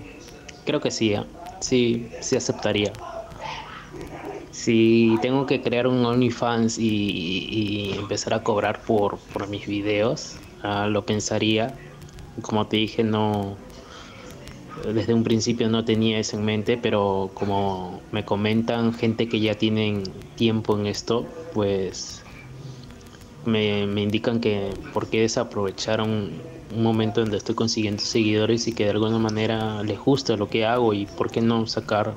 creo 0.64 0.80
que 0.80 0.90
sí, 0.90 1.12
¿eh? 1.12 1.22
sí, 1.60 2.08
sí 2.20 2.36
aceptaría. 2.36 2.92
Si 4.50 5.16
tengo 5.22 5.46
que 5.46 5.62
crear 5.62 5.86
un 5.86 6.04
OnlyFans 6.04 6.78
y, 6.78 6.88
y 6.88 7.92
empezar 7.96 8.34
a 8.34 8.42
cobrar 8.42 8.80
por, 8.82 9.18
por 9.18 9.48
mis 9.48 9.66
videos, 9.66 10.36
lo 10.62 11.04
pensaría. 11.04 11.74
Como 12.42 12.66
te 12.66 12.76
dije, 12.76 13.02
no, 13.02 13.56
desde 14.92 15.14
un 15.14 15.24
principio 15.24 15.68
no 15.68 15.84
tenía 15.84 16.18
eso 16.18 16.36
en 16.36 16.44
mente, 16.44 16.76
pero 16.76 17.30
como 17.34 18.00
me 18.12 18.24
comentan 18.24 18.92
gente 18.94 19.28
que 19.28 19.40
ya 19.40 19.54
tienen 19.54 20.04
tiempo 20.36 20.78
en 20.78 20.86
esto, 20.86 21.26
pues 21.52 22.22
me, 23.44 23.86
me 23.86 24.02
indican 24.02 24.40
que 24.40 24.70
por 24.92 25.06
qué 25.06 25.22
desaprovechar 25.22 26.00
un, 26.00 26.40
momento 26.70 27.22
donde 27.22 27.38
estoy 27.38 27.54
consiguiendo 27.54 28.02
seguidores 28.02 28.68
y 28.68 28.72
que 28.72 28.84
de 28.84 28.90
alguna 28.90 29.18
manera 29.18 29.82
les 29.82 29.98
gusta 29.98 30.36
lo 30.36 30.50
que 30.50 30.66
hago 30.66 30.92
y 30.92 31.06
por 31.06 31.30
qué 31.30 31.40
no 31.40 31.66
sacar 31.66 32.14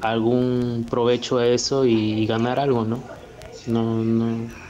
algún 0.00 0.86
provecho 0.88 1.38
a 1.38 1.46
eso 1.48 1.84
y, 1.84 2.26
ganar 2.26 2.60
algo, 2.60 2.84
¿no? 2.84 3.00
No, 3.66 4.04
no. 4.04 4.65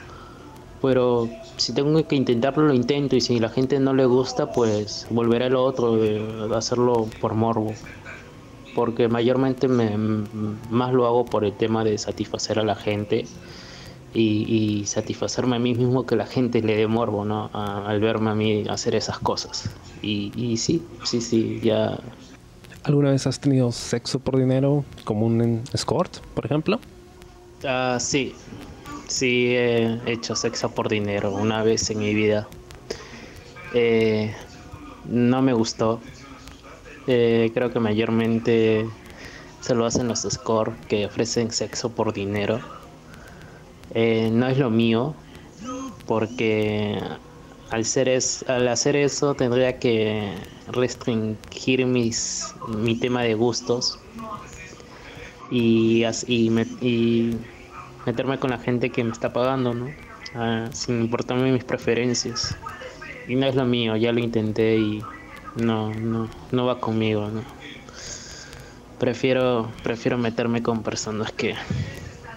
Pero 0.86 1.28
si 1.56 1.72
tengo 1.72 2.06
que 2.06 2.14
intentarlo, 2.14 2.68
lo 2.68 2.72
intento 2.72 3.16
y 3.16 3.20
si 3.20 3.40
la 3.40 3.48
gente 3.48 3.80
no 3.80 3.92
le 3.92 4.06
gusta, 4.06 4.52
pues 4.52 5.08
volveré 5.10 5.46
a 5.46 5.48
lo 5.48 5.64
otro, 5.64 5.96
de 5.96 6.48
hacerlo 6.54 7.08
por 7.20 7.34
morbo. 7.34 7.74
porque 8.72 9.08
mayormente 9.08 9.66
me, 9.66 9.96
más 10.70 10.92
lo 10.92 11.06
hago 11.06 11.24
por 11.24 11.44
el 11.44 11.54
tema 11.54 11.82
de 11.82 11.98
satisfacer 11.98 12.60
a 12.60 12.62
la 12.62 12.76
gente 12.76 13.24
y, 14.14 14.84
satisfacerme 14.86 15.56
a 15.56 15.58
mí 15.58 15.74
mismo 15.74 16.06
que 16.06 16.14
la 16.14 16.26
gente 16.26 16.62
le 16.62 16.76
dé 16.76 16.86
morbo, 16.86 17.24
¿no? 17.24 17.50
al 17.52 17.98
verme 18.00 18.30
a 18.30 18.34
mí 18.36 18.64
hacer 18.68 18.94
esas 18.94 19.18
cosas. 19.18 19.68
Y, 20.02 20.30
y 20.36 20.56
sí, 20.56 20.82
sí, 21.02 21.20
sí, 21.20 21.58
ya. 21.64 21.98
¿Alguna 22.84 23.10
vez 23.10 23.26
has 23.26 23.40
tenido 23.40 23.72
sexo 23.72 24.20
por 24.20 24.36
dinero 24.36 24.84
como 25.04 25.26
un 25.26 25.62
escort, 25.72 26.18
por 26.34 26.46
ejemplo? 26.46 26.78
Ah, 27.64 27.96
sí, 27.98 28.34
sí 29.08 29.54
he 29.54 30.00
hecho 30.06 30.34
sexo 30.36 30.70
por 30.70 30.88
dinero 30.88 31.32
una 31.32 31.62
vez 31.62 31.90
en 31.90 31.98
mi 31.98 32.14
vida. 32.14 32.48
Eh, 33.74 34.34
no 35.04 35.42
me 35.42 35.52
gustó. 35.52 36.00
Eh, 37.06 37.50
creo 37.54 37.72
que 37.72 37.78
mayormente 37.78 38.86
se 39.60 39.74
lo 39.74 39.86
hacen 39.86 40.08
los 40.08 40.24
escort 40.24 40.74
que 40.86 41.06
ofrecen 41.06 41.50
sexo 41.50 41.90
por 41.90 42.12
dinero 42.12 42.60
eh, 43.98 44.30
no 44.30 44.46
es 44.46 44.58
lo 44.58 44.68
mío, 44.68 45.14
porque 46.06 47.00
al, 47.70 47.84
ser 47.86 48.10
es, 48.10 48.44
al 48.46 48.68
hacer 48.68 48.94
eso 48.94 49.34
tendría 49.34 49.78
que 49.78 50.34
restringir 50.68 51.86
mis, 51.86 52.54
mi 52.68 52.96
tema 52.96 53.22
de 53.22 53.34
gustos 53.34 53.98
y, 55.50 56.04
y, 56.26 57.36
meterme 58.06 58.38
con 58.38 58.50
la 58.50 58.58
gente 58.58 58.90
que 58.90 59.04
me 59.04 59.10
está 59.10 59.32
pagando, 59.32 59.74
¿no? 59.74 59.90
Ah, 60.34 60.68
sin 60.72 61.00
importarme 61.02 61.52
mis 61.52 61.64
preferencias. 61.64 62.56
Y 63.28 63.34
no 63.34 63.46
es 63.46 63.54
lo 63.54 63.64
mío, 63.64 63.96
ya 63.96 64.12
lo 64.12 64.20
intenté 64.20 64.76
y 64.76 65.02
no, 65.56 65.92
no, 65.92 66.28
no 66.52 66.66
va 66.66 66.80
conmigo, 66.80 67.28
¿no? 67.28 67.42
Prefiero, 68.98 69.70
prefiero 69.82 70.16
meterme 70.16 70.62
con 70.62 70.82
personas 70.82 71.32
que, 71.32 71.54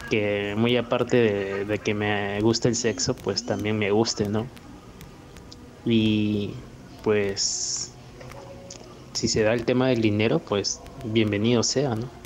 que 0.10 0.56
muy 0.58 0.76
aparte 0.76 1.66
de, 1.66 1.80
que 1.80 1.94
me 1.94 2.42
guste 2.42 2.68
el 2.68 2.76
sexo, 2.76 3.16
pues 3.16 3.46
también 3.46 3.78
me 3.78 3.92
guste, 3.92 4.28
¿no? 4.28 4.48
Y 5.86 6.52
pues 7.04 7.94
si 9.14 9.28
se 9.28 9.44
da 9.44 9.54
el 9.54 9.64
tema 9.64 9.88
del 9.88 10.02
dinero, 10.02 10.40
pues 10.40 10.82
bienvenido 11.06 11.64
sea, 11.64 11.96
¿no? 11.96 12.19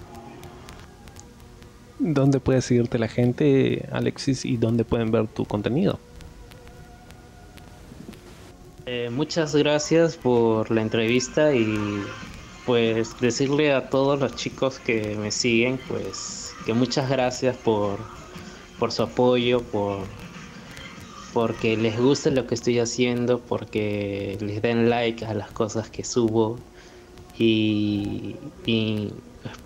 ¿Dónde 2.06 2.42
puede 2.42 2.62
seguirte 2.62 3.00
la 3.00 3.08
gente, 3.08 3.88
Alexis, 3.92 4.44
y 4.44 4.58
dónde 4.58 4.84
pueden 4.84 5.10
ver 5.10 5.28
tu 5.28 5.46
contenido? 5.46 6.00
Eh, 8.86 9.10
muchas 9.10 9.56
gracias 9.56 10.18
por 10.18 10.70
la 10.70 10.82
entrevista 10.82 11.56
y 11.56 12.04
pues 12.66 13.18
decirle 13.22 13.74
a 13.74 13.90
todos 13.90 14.20
los 14.20 14.36
chicos 14.36 14.80
que 14.80 15.16
me 15.16 15.32
siguen, 15.32 15.80
pues 15.88 16.54
que 16.66 16.74
muchas 16.74 17.10
gracias 17.10 17.56
por, 17.56 17.98
por 18.80 18.92
su 18.92 19.04
apoyo, 19.04 19.62
por 19.62 20.00
porque 21.34 21.78
les 21.78 21.98
gusta 21.98 22.30
lo 22.32 22.46
que 22.46 22.56
estoy 22.56 22.80
haciendo, 22.80 23.40
porque 23.40 24.38
les 24.42 24.62
den 24.62 24.90
like 24.90 25.26
a 25.26 25.34
las 25.34 25.52
cosas 25.52 25.90
que 25.90 26.04
subo 26.04 26.60
y, 27.40 28.36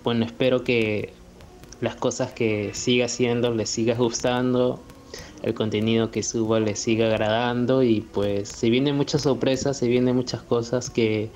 bueno, 0.04 0.26
espero 0.26 0.63
que 0.63 1.13
las 1.81 1.95
cosas 1.95 2.31
que 2.31 2.71
siga 2.73 3.05
haciendo 3.05 3.51
les 3.53 3.69
siga 3.69 3.95
gustando, 3.95 4.81
el 5.43 5.53
contenido 5.53 6.11
que 6.11 6.23
subo 6.23 6.59
les 6.59 6.79
siga 6.79 7.07
agradando 7.07 7.83
y 7.83 8.01
pues 8.01 8.49
se 8.49 8.69
vienen 8.69 8.95
muchas 8.95 9.21
sorpresas, 9.21 9.77
se 9.77 9.87
vienen 9.87 10.15
muchas 10.15 10.41
cosas 10.41 10.89
que, 10.89 11.29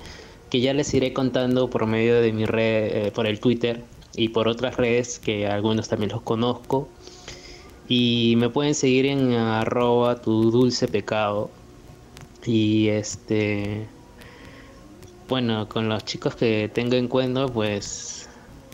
que 0.50 0.60
ya 0.60 0.74
les 0.74 0.92
iré 0.94 1.12
contando 1.12 1.70
por 1.70 1.86
medio 1.86 2.20
de 2.20 2.32
mi 2.32 2.46
red, 2.46 3.06
eh, 3.06 3.12
por 3.12 3.26
el 3.26 3.40
Twitter, 3.40 3.82
y 4.14 4.28
por 4.28 4.48
otras 4.48 4.76
redes 4.76 5.18
que 5.18 5.46
algunos 5.46 5.88
también 5.88 6.12
los 6.12 6.22
conozco. 6.22 6.88
Y 7.88 8.34
me 8.38 8.48
pueden 8.48 8.74
seguir 8.74 9.06
en 9.06 9.32
arroba 9.32 10.20
tu 10.20 10.50
dulce 10.50 10.88
pecado. 10.88 11.50
Y 12.46 12.88
este, 12.88 13.86
bueno, 15.28 15.68
con 15.68 15.88
los 15.88 16.04
chicos 16.04 16.34
que 16.34 16.70
tengo 16.72 16.94
en 16.94 17.08
cuenta, 17.08 17.46
pues 17.46 18.28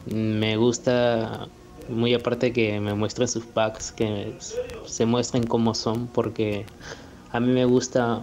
me 0.06 0.56
gusta, 0.56 1.48
muy 1.88 2.14
aparte 2.14 2.52
que 2.52 2.80
me 2.80 2.94
muestren 2.94 3.28
sus 3.28 3.44
packs, 3.46 3.92
que 3.92 4.34
se 4.86 5.06
muestren 5.06 5.46
cómo 5.46 5.74
son, 5.74 6.08
porque 6.08 6.66
a 7.30 7.40
mí 7.40 7.52
me 7.52 7.64
gusta, 7.64 8.22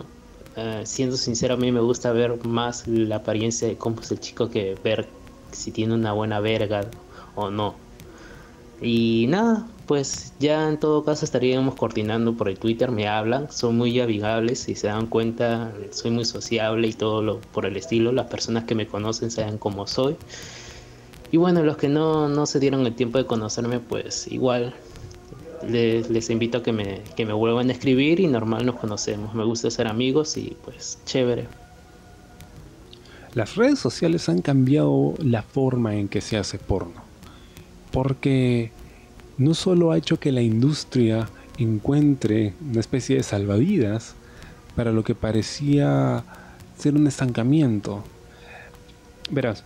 eh, 0.56 0.82
siendo 0.86 1.18
sincero, 1.18 1.56
a 1.56 1.58
mí 1.58 1.72
me 1.72 1.82
gusta 1.82 2.12
ver 2.12 2.44
más 2.46 2.88
la 2.88 3.18
apariencia 3.18 3.68
de 3.68 3.78
cómo 3.78 4.02
es 4.02 4.12
el 4.12 4.20
chico 4.20 4.50
que 4.50 4.76
ver 4.84 5.08
si 5.52 5.72
tiene 5.72 5.94
una 5.94 6.14
buena 6.14 6.40
verga 6.40 6.90
o 7.36 7.50
no. 7.50 7.76
Y 8.82 9.28
nada, 9.30 9.68
pues 9.86 10.34
ya 10.40 10.68
en 10.68 10.80
todo 10.80 11.06
caso 11.06 11.26
estaríamos 11.26 11.76
coordinando 11.76 12.36
por 12.36 12.50
el 12.50 12.60
Twitter, 12.60 12.92
me 12.92 13.08
hablan, 13.08 13.52
son 13.52 13.78
muy 13.78 14.00
amigables, 14.00 14.60
si 14.60 14.76
se 14.76 14.88
dan 14.88 15.08
cuenta, 15.08 15.74
soy 15.92 16.12
muy 16.12 16.26
sociable 16.26 16.88
y 16.88 16.94
todo 16.94 17.22
lo 17.22 17.40
por 17.40 17.66
el 17.66 17.78
estilo, 17.78 18.12
las 18.12 18.28
personas 18.28 18.66
que 18.66 18.76
me 18.76 18.88
conocen 18.88 19.32
saben 19.32 19.58
cómo 19.58 19.88
soy. 19.88 20.18
Y 21.36 21.38
bueno, 21.38 21.64
los 21.64 21.76
que 21.76 21.90
no, 21.90 22.30
no 22.30 22.46
se 22.46 22.62
dieron 22.62 22.86
el 22.86 22.96
tiempo 22.96 23.18
de 23.18 23.26
conocerme, 23.26 23.82
pues 23.82 24.26
igual 24.32 24.74
les, 25.68 26.30
invito 26.30 26.60
a 26.60 26.64
que 26.64 26.72
me, 26.72 27.02
que 27.18 27.26
me 27.26 27.34
vuelvan 27.34 27.68
a 27.68 27.74
escribir 27.74 28.22
y 28.22 28.28
normal 28.28 28.66
nos 28.66 28.76
conocemos. 28.76 29.36
Me 29.36 29.44
gusta 29.44 29.70
ser 29.70 29.88
amigos 29.88 30.38
y 30.38 30.56
pues 30.64 30.98
chévere. 31.04 31.48
Las 33.34 33.58
redes 33.58 33.80
sociales 33.80 34.30
han 34.30 34.42
cambiado 34.42 35.14
la 35.18 35.44
forma 35.44 35.96
en 35.96 36.08
que 36.08 36.22
se 36.22 36.38
hace 36.38 36.58
porno 36.58 37.04
porque 37.92 38.72
no 39.38 39.56
solo 39.56 39.92
ha 39.92 39.98
hecho 39.98 40.18
que 40.22 40.32
la 40.32 40.42
industria 40.42 41.28
encuentre 41.58 42.54
una 42.62 42.80
especie 42.80 43.18
de 43.18 43.24
salvavidas 43.24 44.16
para 44.78 44.94
lo 44.94 45.04
que 45.04 45.16
parecía 45.16 46.24
ser 46.78 46.96
un 46.96 47.08
estancamiento. 47.08 48.06
Verás, 49.30 49.66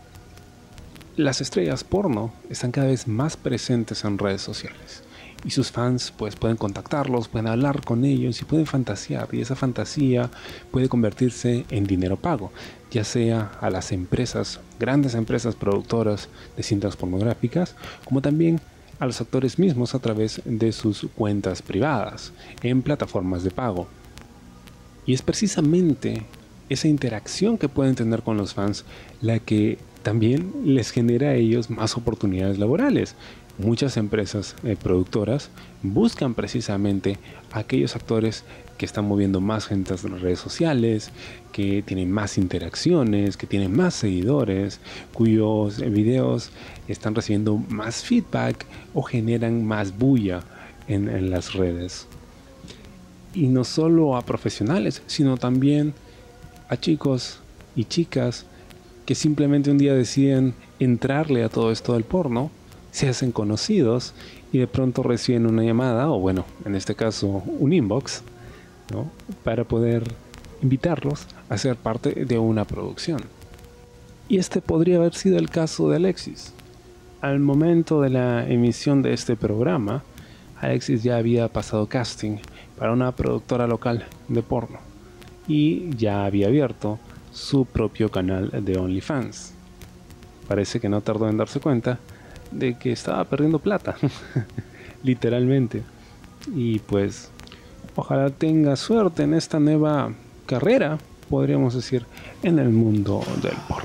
las 1.20 1.42
estrellas 1.42 1.84
porno 1.84 2.32
están 2.50 2.72
cada 2.72 2.88
vez 2.88 3.06
más 3.06 3.36
presentes 3.36 4.06
en 4.06 4.18
redes 4.18 4.42
sociales 4.42 5.04
y 5.44 5.52
sus 5.52 5.70
fans 5.70 6.14
pues 6.18 6.38
pueden 6.38 6.56
contactarlos, 6.56 7.28
pueden 7.28 7.48
hablar 7.48 7.84
con 7.84 8.06
ellos 8.06 8.42
y 8.42 8.46
pueden 8.46 8.66
fantasear 8.66 9.28
y 9.34 9.42
esa 9.42 9.58
fantasía 9.58 10.30
puede 10.72 10.88
convertirse 10.88 11.66
en 11.72 11.86
dinero 11.86 12.16
pago, 12.16 12.54
ya 12.90 13.04
sea 13.04 13.52
a 13.60 13.70
las 13.70 13.92
empresas, 13.92 14.62
grandes 14.80 15.14
empresas 15.14 15.56
productoras 15.56 16.30
de 16.56 16.64
cintas 16.64 16.96
pornográficas, 16.96 17.76
como 18.06 18.22
también 18.22 18.62
a 18.98 19.06
los 19.06 19.20
actores 19.20 19.60
mismos 19.60 19.96
a 19.96 20.00
través 20.00 20.42
de 20.46 20.72
sus 20.72 21.06
cuentas 21.16 21.62
privadas 21.62 22.32
en 22.64 22.82
plataformas 22.82 23.44
de 23.44 23.52
pago. 23.52 23.90
Y 25.06 25.14
es 25.14 25.22
precisamente 25.22 26.24
esa 26.70 26.88
interacción 26.88 27.58
que 27.58 27.68
pueden 27.68 27.96
tener 27.96 28.24
con 28.24 28.38
los 28.38 28.54
fans 28.54 28.86
la 29.22 29.40
que 29.40 29.80
también 30.04 30.54
les 30.64 30.92
genera 30.92 31.30
a 31.30 31.36
ellos 31.36 31.70
más 31.70 31.98
oportunidades 31.98 32.58
laborales, 32.58 33.16
muchas 33.58 33.98
empresas 33.98 34.56
eh, 34.64 34.78
productoras 34.82 35.50
buscan 35.84 36.34
precisamente 36.34 37.18
aquellos 37.52 37.96
actores 37.96 38.44
que 38.78 38.86
están 38.86 39.06
moviendo 39.06 39.42
más 39.42 39.68
gente 39.68 39.94
en 40.02 40.12
las 40.14 40.22
redes 40.22 40.40
sociales, 40.40 41.12
que 41.52 41.84
tienen 41.86 42.10
más 42.10 42.38
interacciones, 42.38 43.36
que 43.36 43.46
tienen 43.46 43.76
más 43.76 43.94
seguidores, 43.94 44.80
cuyos 45.14 45.80
videos 45.80 46.52
están 46.88 47.14
recibiendo 47.14 47.58
más 47.58 48.04
feedback 48.04 48.66
o 48.94 49.02
generan 49.02 49.66
más 49.66 49.98
bulla 49.98 50.42
en 50.88 51.30
las 51.30 51.54
redes. 51.54 52.08
Y 53.34 53.48
no 53.48 53.64
solo 53.66 54.16
a 54.16 54.22
profesionales, 54.22 55.04
sino 55.08 55.38
también 55.38 55.94
a 56.70 56.78
chicos 56.78 57.40
y 57.76 57.84
chicas 57.84 58.46
que 59.10 59.16
simplemente 59.16 59.72
un 59.72 59.80
día 59.80 59.96
deciden 59.96 60.54
entrarle 60.80 61.44
a 61.44 61.50
todo 61.50 61.72
esto 61.72 61.94
del 61.94 62.04
porno 62.04 62.52
se 62.92 63.10
hacen 63.10 63.32
conocidos 63.32 64.14
y 64.52 64.60
de 64.60 64.68
pronto 64.68 65.02
reciben 65.02 65.48
una 65.48 65.64
llamada, 65.64 66.12
o 66.12 66.20
bueno, 66.20 66.46
en 66.64 66.76
este 66.76 66.94
caso 66.94 67.42
un 67.58 67.74
inbox, 67.74 68.22
¿no? 68.94 69.10
para 69.44 69.64
poder 69.64 70.04
invitarlos 70.62 71.26
a 71.50 71.58
ser 71.58 71.76
parte 71.76 72.24
de 72.24 72.38
una 72.38 72.66
producción. 72.66 73.22
Y 74.28 74.38
este 74.38 74.62
podría 74.62 74.98
haber 74.98 75.16
sido 75.16 75.40
el 75.40 75.50
caso 75.50 75.90
de 75.90 75.96
Alexis. 75.96 76.54
Al 77.20 77.40
momento 77.40 78.02
de 78.02 78.12
la 78.12 78.48
emisión 78.48 79.02
de 79.02 79.14
este 79.14 79.36
programa, 79.36 80.04
Alexis 80.62 81.02
ya 81.02 81.18
había 81.18 81.48
pasado 81.48 81.88
casting 81.88 82.38
para 82.78 82.94
una 82.94 83.12
productora 83.12 83.66
local 83.66 84.06
de 84.28 84.44
porno 84.44 84.78
y 85.48 85.90
ya 85.98 86.26
había 86.26 86.46
abierto 86.46 87.00
su 87.32 87.66
propio 87.66 88.10
canal 88.10 88.52
de 88.64 88.78
OnlyFans. 88.78 89.54
Parece 90.48 90.80
que 90.80 90.90
no 90.90 91.02
tardó 91.02 91.30
en 91.30 91.38
darse 91.38 91.60
cuenta 91.60 92.00
de 92.52 92.78
que 92.78 92.92
estaba 92.92 93.24
perdiendo 93.26 93.60
plata, 93.60 93.96
literalmente. 95.04 95.84
Y 96.56 96.80
pues, 96.80 97.30
ojalá 97.96 98.30
tenga 98.30 98.76
suerte 98.76 99.24
en 99.24 99.34
esta 99.34 99.60
nueva 99.60 100.12
carrera, 100.46 100.98
podríamos 101.30 101.76
decir, 101.76 102.06
en 102.44 102.60
el 102.60 102.70
mundo 102.70 103.22
del 103.42 103.56
porno. 103.68 103.79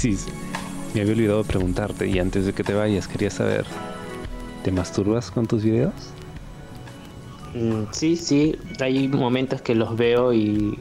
Alexis. 0.00 0.26
Me 0.94 1.02
había 1.02 1.12
olvidado 1.12 1.44
preguntarte 1.44 2.08
y 2.08 2.18
antes 2.18 2.46
de 2.46 2.54
que 2.54 2.64
te 2.64 2.72
vayas 2.72 3.06
quería 3.06 3.30
saber, 3.30 3.66
¿te 4.64 4.72
masturbas 4.72 5.30
con 5.30 5.46
tus 5.46 5.62
videos? 5.62 5.92
Mm, 7.54 7.82
sí, 7.90 8.16
sí, 8.16 8.56
hay 8.80 9.08
momentos 9.08 9.60
que 9.60 9.74
los 9.74 9.96
veo 9.96 10.32
y, 10.32 10.78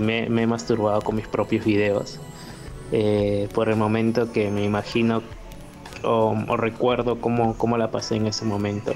me, 0.00 0.24
he 0.24 0.46
masturbado 0.46 1.00
con 1.02 1.14
mis 1.16 1.28
propios 1.28 1.64
videos. 1.64 2.18
Eh, 2.90 3.48
por 3.54 3.68
el 3.68 3.76
momento 3.76 4.32
que 4.32 4.50
me 4.50 4.64
imagino 4.64 5.22
o, 6.02 6.34
recuerdo 6.56 7.20
cómo, 7.20 7.56
cómo, 7.56 7.78
la 7.78 7.92
pasé 7.92 8.16
en 8.16 8.26
ese 8.26 8.44
momento. 8.44 8.92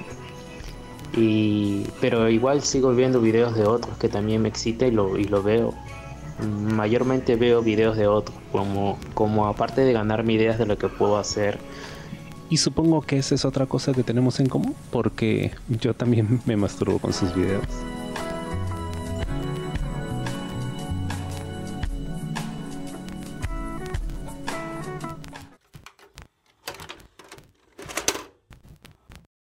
Y, 1.17 1.87
pero 2.01 2.29
igual 2.29 2.63
sigo 2.63 2.93
viendo 2.95 3.21
videos 3.21 3.55
de 3.55 3.65
otros 3.65 3.97
que 3.99 4.09
también 4.09 4.43
me 4.43 4.49
excita 4.49 4.89
y 4.89 4.91
lo, 4.91 5.17
y 5.17 5.25
lo 5.25 5.41
veo. 5.43 5.73
Mayormente 6.41 7.37
veo 7.37 7.63
videos 7.63 7.97
de 7.97 8.07
otros, 8.07 8.37
como, 8.53 8.99
como 9.15 9.47
aparte 9.47 9.83
de 9.83 9.93
ganarme 9.93 10.35
ideas 10.35 10.59
de 10.59 10.67
lo 10.67 10.77
que 10.79 10.89
puedo 10.89 11.17
hacer. 11.17 11.59
Y 12.49 12.59
supongo 12.59 13.03
que 13.03 13.19
esa 13.19 13.35
es 13.35 13.45
otra 13.45 13.67
cosa 13.67 13.93
que 13.93 14.03
tenemos 14.03 14.39
en 14.39 14.49
común, 14.49 14.75
porque 14.91 15.53
yo 15.69 15.95
también 15.95 16.41
me 16.47 16.57
masturbo 16.57 16.99
con 16.99 17.13
sus 17.13 17.35
videos. 17.35 17.65